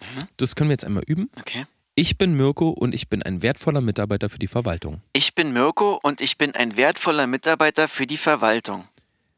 [0.00, 0.28] Mhm.
[0.38, 1.28] Das können wir jetzt einmal üben.
[1.38, 1.66] Okay.
[1.94, 5.02] Ich bin Mirko und ich bin ein wertvoller Mitarbeiter für die Verwaltung.
[5.12, 8.88] Ich bin Mirko und ich bin ein wertvoller Mitarbeiter für die Verwaltung.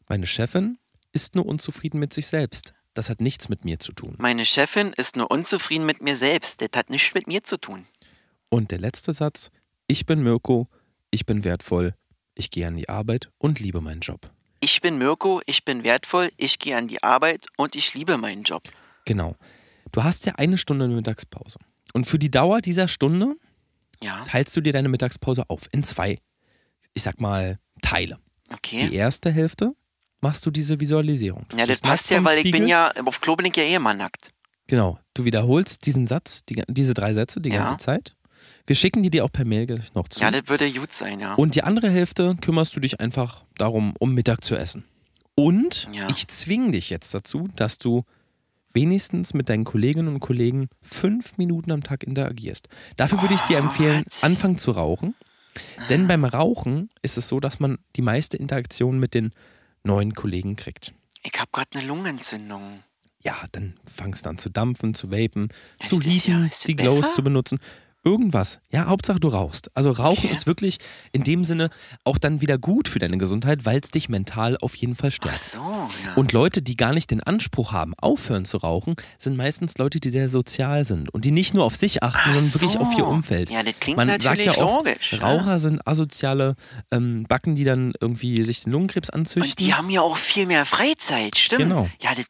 [0.08, 0.78] Meine Chefin
[1.12, 2.74] ist nur unzufrieden mit sich selbst.
[2.94, 4.14] Das hat nichts mit mir zu tun.
[4.18, 6.60] Meine Chefin ist nur unzufrieden mit mir selbst.
[6.60, 7.86] Das hat nichts mit mir zu tun.
[8.50, 9.50] Und der letzte Satz.
[9.88, 10.68] Ich bin Mirko,
[11.12, 11.94] ich bin wertvoll,
[12.34, 14.30] ich gehe an die Arbeit und liebe meinen Job.
[14.60, 18.42] Ich bin Mirko, ich bin wertvoll, ich gehe an die Arbeit und ich liebe meinen
[18.42, 18.62] Job.
[19.04, 19.36] Genau.
[19.92, 21.58] Du hast ja eine Stunde Mittagspause.
[21.92, 23.34] Und für die Dauer dieser Stunde
[24.02, 26.18] Ja, teilst du dir deine Mittagspause auf in zwei,
[26.94, 28.18] ich sag mal, Teile.
[28.52, 28.76] okay.
[28.88, 29.74] Die erste Hälfte
[30.20, 31.44] machst du diese Visualisierung.
[31.48, 32.60] Du Ja, das passt ja, weil ich Spiegel.
[32.60, 34.30] bin ja auf Klo bin ich ja eh immer nackt.
[34.68, 34.98] Genau.
[35.14, 37.64] Du wiederholst diesen Satz, die, diese drei Sätze die Ja.
[37.64, 38.14] ganze Zeit.
[38.66, 40.20] Wir schicken die dir auch per Mail gleich noch zu.
[40.20, 41.34] Ja, das würde gut sein, ja.
[41.34, 44.84] Und die andere Hälfte kümmerst du dich einfach darum, um Mittag zu essen.
[45.34, 46.08] Und Ja.
[46.10, 48.04] ich zwinge dich jetzt dazu, dass du
[48.74, 52.68] wenigstens mit deinen Kolleginnen und Kollegen fünf Minuten am Tag interagierst.
[52.96, 54.24] Dafür würde ich dir empfehlen, What?
[54.24, 55.14] anfangen zu rauchen.
[55.90, 59.32] Denn beim Rauchen ist es so, dass man die meiste Interaktion mit den
[59.84, 60.94] neuen Kollegen kriegt.
[61.22, 62.82] Ich habe gerade eine Lungenentzündung.
[63.22, 65.48] Ja, dann fangst du an zu dampfen, zu vapen,
[65.80, 67.58] Ja, zu ja- heaten, das die Glows zu benutzen.
[68.04, 68.60] Irgendwas.
[68.72, 69.70] Ja, Hauptsache du rauchst.
[69.76, 70.32] Also Rauchen Okay.
[70.32, 70.78] ist wirklich
[71.12, 71.70] in dem Sinne
[72.04, 75.14] auch dann wieder gut für deine Gesundheit, weil es dich mental auf jeden Fall Ach
[75.14, 75.44] stärkt.
[75.52, 76.14] so, ja.
[76.16, 80.10] Und Leute, die gar nicht den Anspruch haben, aufhören zu rauchen, sind meistens Leute, die
[80.10, 83.04] sehr sozial sind und die nicht nur auf sich achten, Ach sondern wirklich auf ihr
[83.04, 83.06] so.
[83.06, 83.50] Umfeld.
[83.50, 85.12] Ja, das klingt Man sagt natürlich ja oft, logisch.
[85.12, 85.18] ja.
[85.18, 86.56] Raucher sind asoziale
[86.90, 89.64] ähm, Backen, die dann irgendwie sich den Lungenkrebs Und anzüchten.
[89.64, 91.60] die haben ja auch viel mehr Freizeit, stimmt.
[91.62, 91.88] Genau.
[92.00, 92.26] Ja, das,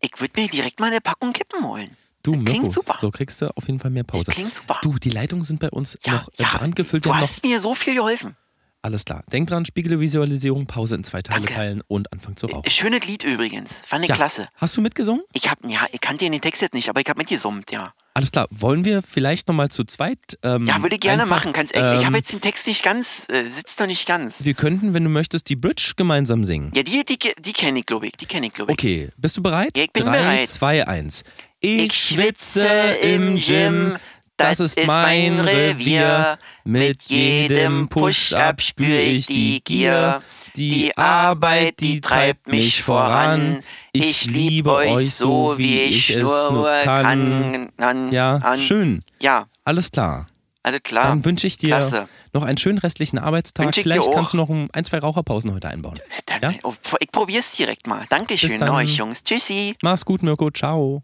[0.00, 1.96] ich würde mir direkt mal eine Packung Kippen holen.
[2.22, 2.96] Du, das klingt Mirko, super.
[3.00, 4.32] so kriegst du auf jeden Fall mehr Das Pause.
[4.32, 4.78] klingt super.
[4.82, 7.04] Du, die Leitungen sind bei uns ja, noch äh, ja, brandgefüllt.
[7.06, 8.36] Du haben noch hast mir so viel geholfen.
[8.80, 9.24] Alles klar.
[9.32, 11.54] Denk dran, Spiegelvisualisierung, Pause in zwei Teile Danke.
[11.54, 12.70] teilen und anfangen zu rauchen.
[12.70, 13.70] Schönes Lied übrigens.
[13.86, 14.14] Fand ich Ja.
[14.14, 14.48] klasse.
[14.54, 15.22] Hast du mitgesungen?
[15.32, 17.92] Ich hab, ja, ich kannte den Text jetzt nicht, aber ich habe mitgesummt, ja.
[18.14, 18.46] Alles klar.
[18.50, 20.18] Wollen wir vielleicht nochmal zu zweit?
[20.44, 21.52] Ähm, Ja, würde ich gerne einfach, machen.
[21.52, 24.34] Kannst, ich ich ähm, habe jetzt den Text nicht ganz, äh, sitzt doch nicht ganz.
[24.38, 26.70] Wir könnten, wenn du möchtest, die Bridge gemeinsam singen.
[26.74, 28.12] Ja, die, die, die kenne ich, glaube ich.
[28.12, 28.78] Die kenne ich, glaube ich.
[28.78, 29.76] Okay, bist du bereit?
[29.76, 30.48] Ja, ich bin Drei, bereit.
[30.48, 31.24] zwei, eins.
[31.60, 32.66] Ich, schwitze
[33.02, 33.96] im Gym,
[34.36, 36.38] das ist mein Revier.
[36.64, 40.22] Mit jedem Push-Up spüre ich die Gier.
[40.56, 43.62] Die Arbeit, die treibt mich voran.
[43.92, 47.70] Ich liebe euch so, wie ich es nur kann.
[48.12, 49.02] Ja, schön.
[49.20, 50.28] Ja, Alles klar.
[50.62, 51.08] alles klar.
[51.08, 52.08] Dann wünsche ich dir Klasse.
[52.32, 53.74] noch einen schönen restlichen Arbeitstag.
[53.74, 55.98] Vielleicht kannst du noch ein, zwei Raucherpausen heute einbauen.
[56.26, 56.58] Dann, Ja?
[56.62, 58.06] oh, Ich probier's direkt mal.
[58.08, 59.24] Dankeschön euch, Jungs.
[59.24, 59.74] Tschüssi.
[59.82, 60.50] Mach's gut, Mirko.
[60.50, 61.02] Ciao.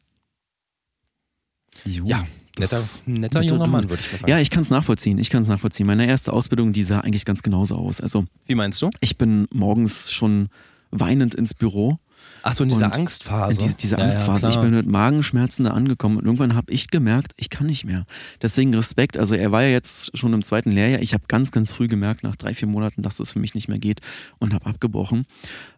[1.84, 2.24] Jo, Ja,
[2.58, 3.70] netter, netter junger Dude.
[3.70, 4.30] Mann, würde ich mal sagen.
[4.30, 5.18] Ja, ich kann es nachvollziehen.
[5.18, 5.86] Ich kann es nachvollziehen.
[5.86, 8.00] Meine erste Ausbildung, die sah eigentlich ganz genauso aus.
[8.00, 8.90] Also Wie meinst du?
[9.00, 10.48] ich bin morgens schon
[10.90, 11.98] weinend ins Büro.
[12.42, 13.58] Ach so, in dieser Und Angstphase.
[13.58, 14.48] Diese, diese Ja, ja, Angstphase.
[14.48, 14.64] ich klar.
[14.64, 18.04] bin mit Magenschmerzen da angekommen und irgendwann habe ich gemerkt, ich kann nicht mehr.
[18.42, 19.16] Deswegen Respekt.
[19.16, 21.00] Also er war ja jetzt schon im zweiten Lehrjahr.
[21.00, 23.68] Ich habe ganz, ganz früh gemerkt, nach drei, vier Monaten, dass das für mich nicht
[23.68, 24.00] mehr geht
[24.38, 25.24] und habe abgebrochen.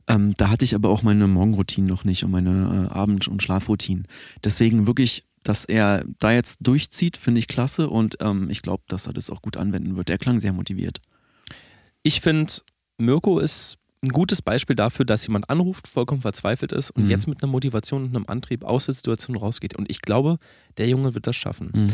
[0.09, 3.43] Ähm, da hatte ich aber auch meine Morgenroutine noch nicht und meine äh, Abend- und
[3.43, 4.03] Schlafroutine.
[4.43, 9.07] Deswegen wirklich, dass er da jetzt durchzieht, finde ich klasse und ähm, ich glaube, dass
[9.07, 10.11] er das auch gut anwenden wird.
[10.11, 11.01] Er klang sehr motiviert.
[12.03, 12.53] Ich finde,
[12.99, 17.11] Mirko ist ein gutes Beispiel dafür, dass jemand anruft, vollkommen verzweifelt ist und Mhm.
[17.11, 19.75] jetzt mit einer Motivation und einem Antrieb aus der Situation rausgeht.
[19.77, 20.39] Und ich glaube,
[20.79, 21.71] der Junge wird das schaffen.
[21.75, 21.93] Mhm.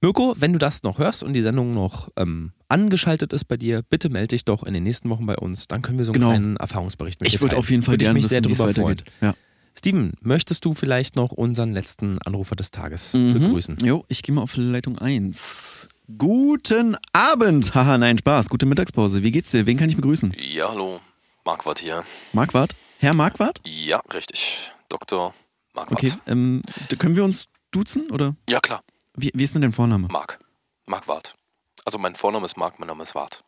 [0.00, 3.80] Mirko, wenn du das noch hörst und die Sendung noch ähm, angeschaltet ist bei dir,
[3.88, 5.66] bitte melde dich doch in den nächsten Wochen bei uns.
[5.66, 6.30] Dann können wir so einen Genau.
[6.32, 8.52] kleinen Erfahrungsbericht mit Ich dir würde auf jeden Fall Würde ich gerne mich sehr wissen,
[8.52, 9.02] es drüber freuen.
[9.22, 9.34] Ja.
[9.76, 13.32] Steven, möchtest du vielleicht noch unseren letzten Anrufer des Tages Mhm.
[13.34, 13.76] begrüßen?
[13.82, 15.88] Jo, ich gehe mal auf Leitung 1.
[16.18, 17.74] Guten Abend.
[17.74, 18.50] Haha, nein, Spaß.
[18.50, 19.22] Gute Mittagspause.
[19.22, 19.64] Wie geht's dir?
[19.64, 20.34] Wen kann ich begrüßen?
[20.52, 21.00] Ja, hallo.
[21.44, 22.04] Marquardt hier.
[22.32, 22.74] Marquardt?
[22.98, 23.60] Herr Marquardt?
[23.64, 24.70] Ja, richtig.
[24.88, 25.34] Dr.
[25.74, 26.02] Marquardt.
[26.02, 26.62] Okay, ähm,
[26.98, 28.82] können wir uns duzen oder Ja, klar.
[29.16, 30.08] wie, wie ist denn dein Vorname?
[30.08, 30.38] Marc.
[30.86, 31.34] Marquardt.
[31.84, 33.44] Also mein Vorname ist Marc, mein Name ist Wart.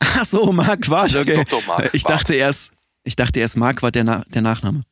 [0.00, 1.44] Ach so, Marquardt, Ja, okay.
[1.44, 1.60] Dr.
[1.66, 1.94] Marquardt.
[1.94, 2.72] Ich dachte erst,
[3.04, 4.82] ich dachte erst Marquardt der, Na der Nachname.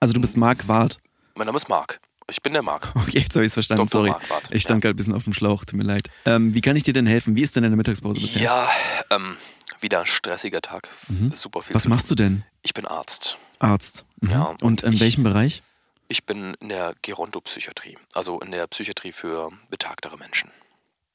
[0.00, 0.98] Also du bist Marquardt.
[1.36, 2.00] Mein Name ist Marc.
[2.30, 2.92] Ich bin der Marc.
[2.94, 4.00] Okay, jetzt habe ich es verstanden, Dr.
[4.00, 4.10] sorry.
[4.10, 4.54] Marc, warte.
[4.54, 6.10] Ich stand gerade ein bisschen auf dem Schlauch, tut mir leid.
[6.26, 7.36] Ähm, wie kann ich dir denn helfen?
[7.36, 8.42] Wie ist denn deine Mittagspause bisher?
[8.42, 8.68] Ja,
[9.10, 9.36] ähm,
[9.80, 10.88] wieder ein stressiger Tag.
[11.08, 11.32] Mhm.
[11.32, 11.74] Super viel.
[11.74, 12.44] Was machst du denn?
[12.62, 13.38] Ich bin Arzt.
[13.58, 14.04] Arzt.
[14.20, 14.30] Mhm.
[14.30, 15.62] Ja, und in ich- welchem Bereich?
[16.08, 20.50] Ich bin in der Gerontopsychiatrie, also in der Psychiatrie für betagtere Menschen.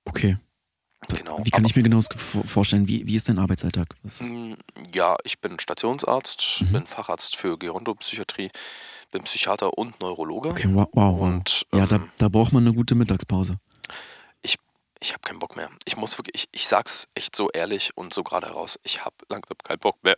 [0.05, 0.37] Okay.
[1.09, 1.39] Genau.
[1.43, 1.99] Wie kann ich mir genau
[2.45, 2.87] vorstellen?
[2.87, 3.87] Wie, wie ist dein Arbeitsalltag?
[4.03, 4.53] Ist- Mm,
[4.93, 6.71] Ja, ich bin Stationsarzt, Mhm.
[6.71, 8.51] bin Facharzt für Gerontopsychiatrie,
[9.11, 10.49] bin Psychiater und Neurologe.
[10.49, 11.19] Okay, wow, wow.
[11.19, 13.57] Und Ja, da, ähm, da braucht man eine gute Mittagspause.
[15.03, 15.69] Ich habe keinen Bock mehr.
[15.85, 19.15] Ich muss wirklich, ich, ich sag's echt so ehrlich und so gerade heraus, ich habe
[19.29, 20.15] langsam keinen Bock mehr.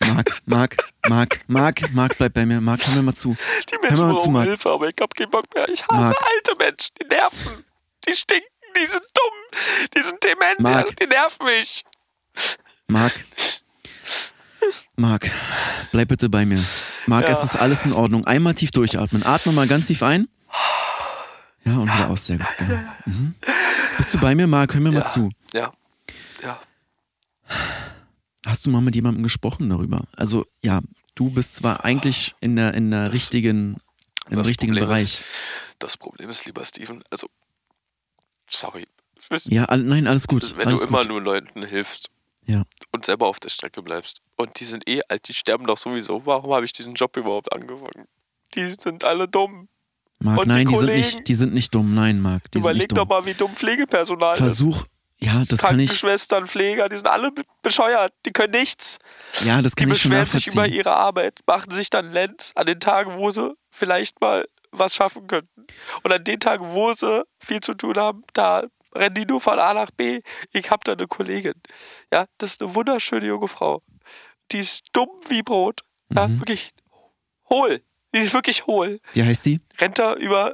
[0.00, 0.76] Marc, Marc,
[1.08, 2.60] Marc, Marc, Marc, bleib bei mir.
[2.60, 3.36] Marc, hör mir mal zu.
[3.70, 4.46] Die Hör mal Menschen zu, Marc.
[4.48, 5.68] Hilfe, aber ich habe keinen Bock mehr.
[5.68, 6.16] Ich hasse Marc.
[6.22, 7.64] alte Menschen, die nerven.
[8.08, 9.60] Die stinken, die sind dumm,
[9.94, 10.96] die sind dement, Marc.
[10.96, 11.84] die nerven mich.
[12.88, 13.12] Marc.
[14.96, 15.30] Marc,
[15.92, 16.62] bleib bitte bei mir.
[17.06, 17.30] Marc, Ja.
[17.30, 18.24] es ist alles in Ordnung.
[18.26, 19.24] Einmal tief durchatmen.
[19.24, 20.28] Atme mal ganz tief ein.
[21.70, 22.26] Ja, und wieder aus.
[22.26, 22.46] Sehr gut.
[22.58, 22.80] Genau.
[23.06, 23.34] Mhm.
[23.96, 24.74] Bist du bei mir, Marc?
[24.74, 25.30] Hör mir mal zu.
[25.52, 25.72] Ja,
[26.42, 26.60] ja.
[28.46, 30.04] Hast du mal mit jemandem gesprochen darüber?
[30.16, 30.80] Also, ja,
[31.14, 33.76] du bist zwar eigentlich in der, in der richtigen,
[34.28, 35.20] im Das richtigen Problem Bereich.
[35.20, 35.24] Ist,
[35.78, 37.28] das Problem ist, lieber Steven, also,
[38.48, 38.86] sorry.
[39.44, 40.56] Ja, all, nein, alles gut.
[40.56, 41.08] wenn alles du immer gut.
[41.08, 42.08] nur Leuten hilfst
[42.46, 42.64] Ja.
[42.90, 46.24] und selber auf der Strecke bleibst und die sind eh alt, die sterben doch sowieso.
[46.26, 48.08] Warum habe ich diesen Job überhaupt angefangen?
[48.54, 49.68] Die sind alle dumm.
[50.22, 51.94] Marc, und die nein, die sind, nicht, die sind nicht dumm.
[51.94, 53.08] Nein, Marc, die sind Überleg nicht doch dumm.
[53.08, 54.38] mal, wie dumm Pflegepersonal ist.
[54.38, 54.84] Versuch,
[55.18, 58.12] ja, das kann ich, Krankenschwestern, Pfleger, die sind alle be- bescheuert.
[58.26, 58.98] Die können nichts.
[59.44, 60.76] ja, das Die kann ich schon beschweren sich über nachvollziehen.
[60.78, 65.26] ihre Arbeit, machen sich dann Lenz an den Tagen, wo sie vielleicht mal was schaffen
[65.26, 65.62] könnten.
[66.04, 68.64] Und an den Tagen, wo sie viel zu tun haben, da
[68.94, 70.20] rennen die nur von A nach B.
[70.52, 71.54] Ich habe da eine Kollegin.
[72.12, 73.82] Ja, das ist eine wunderschöne junge Frau.
[74.52, 75.82] Die ist dumm wie Brot.
[76.14, 76.40] Ja, Mhm.
[76.40, 76.70] wirklich
[77.48, 77.82] hohl.
[78.14, 79.00] Die ist wirklich hohl.
[79.12, 79.60] Wie heißt die?
[79.78, 80.52] Rennt da über,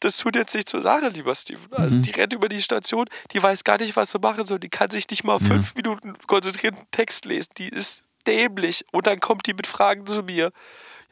[0.00, 1.72] das tut jetzt nicht zur Sache, lieber Steven.
[1.72, 2.02] Also Mhm.
[2.02, 4.58] die rennt über die Station, die weiß gar nicht, was sie machen soll.
[4.58, 5.46] Die kann sich nicht mal Ja.
[5.48, 7.50] fünf Minuten konzentrierten Text lesen.
[7.58, 8.84] Die ist dämlich.
[8.92, 10.52] Und dann kommt die mit Fragen zu mir.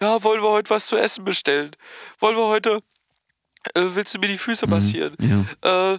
[0.00, 1.70] Ja, wollen wir heute was zu essen bestellen?
[2.20, 2.80] Wollen wir heute,
[3.74, 4.70] äh, willst du mir die Füße Mhm.
[4.70, 5.16] massieren?
[5.62, 5.94] Ja.
[5.94, 5.98] Äh,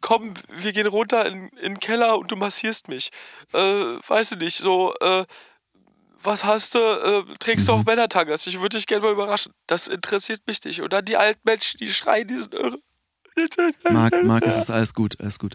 [0.00, 3.10] komm, wir gehen runter in, in den Keller und du massierst mich.
[3.52, 5.24] Äh, weißt du nicht, so, äh,
[6.22, 6.78] was hast du?
[6.78, 7.80] Äh, trägst du Mhm.
[7.80, 8.46] auch Männertangas?
[8.46, 9.52] Ich würde dich gerne mal überraschen.
[9.66, 10.80] Das interessiert mich nicht.
[10.80, 12.78] Und dann die alten Menschen, die schreien, die sind irre.
[13.92, 15.54] Marc, Marc, es ist alles gut, alles gut.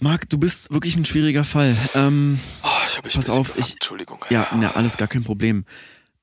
[0.00, 1.76] Marc, du bist wirklich ein schwieriger Fall.
[1.94, 3.68] Ähm, Oh, ich habe mich Pass auf, gefasst.
[3.68, 4.24] ich- Entschuldigung.
[4.30, 5.64] ja, ne, alles gar kein Problem.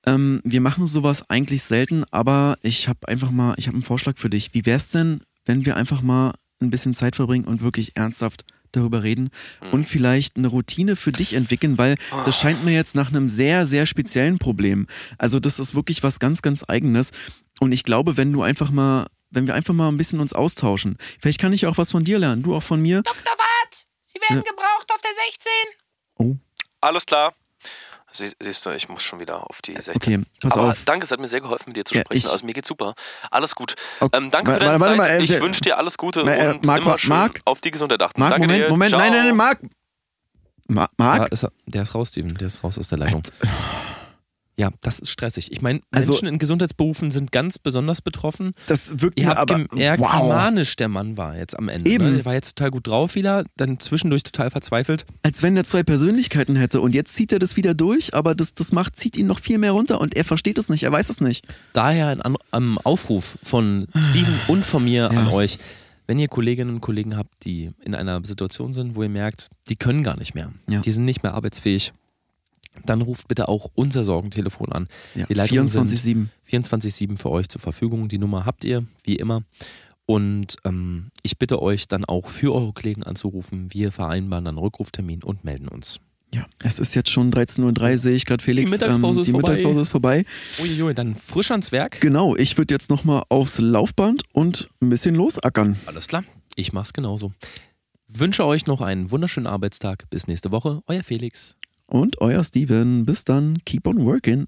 [0.06, 4.18] Ähm, wir machen sowas eigentlich selten, aber ich habe einfach mal, ich habe einen Vorschlag
[4.18, 4.54] für dich.
[4.54, 9.04] Wie wär's denn, wenn wir einfach mal ein bisschen Zeit verbringen und wirklich ernsthaft darüber
[9.04, 9.72] reden Hm.
[9.74, 11.96] und vielleicht eine Routine für dich entwickeln, weil
[12.26, 14.88] das scheint mir jetzt nach einem sehr, sehr speziellen Problem.
[15.18, 17.12] Also das ist wirklich was ganz, ganz eigenes.
[17.60, 20.98] Und ich glaube, wenn du einfach mal, wenn wir einfach mal ein bisschen uns austauschen,
[21.20, 23.02] vielleicht kann ich auch was von dir lernen, du auch von mir.
[23.04, 23.16] Dr.
[23.38, 24.52] Watt, Sie werden Ja.
[24.52, 25.12] gebraucht auf der
[26.18, 26.40] 16.
[26.82, 27.34] Alles klar.
[28.14, 29.96] Sie, siehst du, ich muss schon wieder auf die 16.
[29.96, 30.84] Okay, pass Aber auf.
[30.86, 32.18] danke, es hat mir sehr geholfen, mit dir zu Ja, sprechen.
[32.18, 32.94] ich- also mir geht's super.
[33.30, 33.76] Alles gut.
[34.02, 35.12] Okay, Ähm, danke wa- für deine warte, warte Zeit.
[35.12, 37.42] mal, äh, ich der- wünsche dir alles Gute äh, und Marc, immer schön Marc?
[37.46, 38.20] auf die Gesundheit achten.
[38.20, 38.70] Marc, danke Moment, dir.
[38.70, 39.00] Moment, Ciao.
[39.02, 39.60] nein, nein, nein, Marc.
[40.68, 41.20] Ma Marc?
[41.22, 42.34] Ja, ist er, der ist raus, Steven.
[42.36, 43.22] Der ist raus aus der Leitung.
[44.58, 45.52] Ja, das ist stressig.
[45.52, 48.54] Ich meine, Also- Menschen in Gesundheitsberufen sind ganz besonders betroffen.
[48.68, 49.64] Das wirkt Ihr mir habt aber.
[49.64, 50.28] gemerkt, wie wow.
[50.28, 51.90] manisch der Mann war jetzt am Ende.
[51.90, 52.06] Eben.
[52.12, 52.16] Ne?
[52.18, 55.06] Der war jetzt total gut drauf wieder, dann zwischendurch total verzweifelt.
[55.24, 58.54] Als wenn er zwei Persönlichkeiten hätte und jetzt zieht er das wieder durch, aber das,
[58.54, 61.10] das macht, zieht ihn noch viel mehr runter und er versteht es nicht, er weiß
[61.10, 61.48] es nicht.
[61.74, 65.20] Daher ein An ähm, Aufruf von Steven und von mir Ja.
[65.20, 65.58] an euch.
[66.08, 69.78] Wenn ihr Kolleginnen und Kollegen habt, die in einer Situation sind, wo ihr merkt, die
[69.78, 70.80] können gar nicht mehr, Ja.
[70.82, 71.94] die sind nicht mehr arbeitsfähig,
[72.86, 74.88] dann ruft bitte auch unser Sorgentelefon an.
[75.16, 76.28] Ja, Die Leitungen sind 24-7.
[76.50, 78.08] 24-7 für euch zur Verfügung.
[78.08, 79.44] Die Nummer habt ihr, wie immer.
[80.06, 83.74] Und ähm, ich bitte euch dann auch für eure Kollegen anzurufen.
[83.74, 86.00] Wir vereinbaren dann Rückruftermin und melden uns.
[86.34, 88.70] Ja, es ist jetzt schon 13.03 Uhr, sehe ich gerade, Felix.
[88.70, 89.52] Die Mittagspause ähm, ist die vorbei.
[89.52, 90.26] Mittagspause ist vorbei.
[90.62, 92.00] Uiuiui, dann frisch ans Werk.
[92.00, 95.78] Genau, ich würde jetzt nochmal aufs Laufband und ein bisschen losackern.
[95.86, 96.24] Alles klar.
[96.56, 97.34] Ich mach's genauso.
[98.08, 100.10] Wünsche euch noch einen wunderschönen Arbeitstag.
[100.10, 100.82] Bis nächste Woche.
[100.88, 101.56] Euer Felix.
[101.92, 103.06] Und euer Steven.
[103.06, 103.58] Bis dann.
[103.66, 104.48] Keep on working.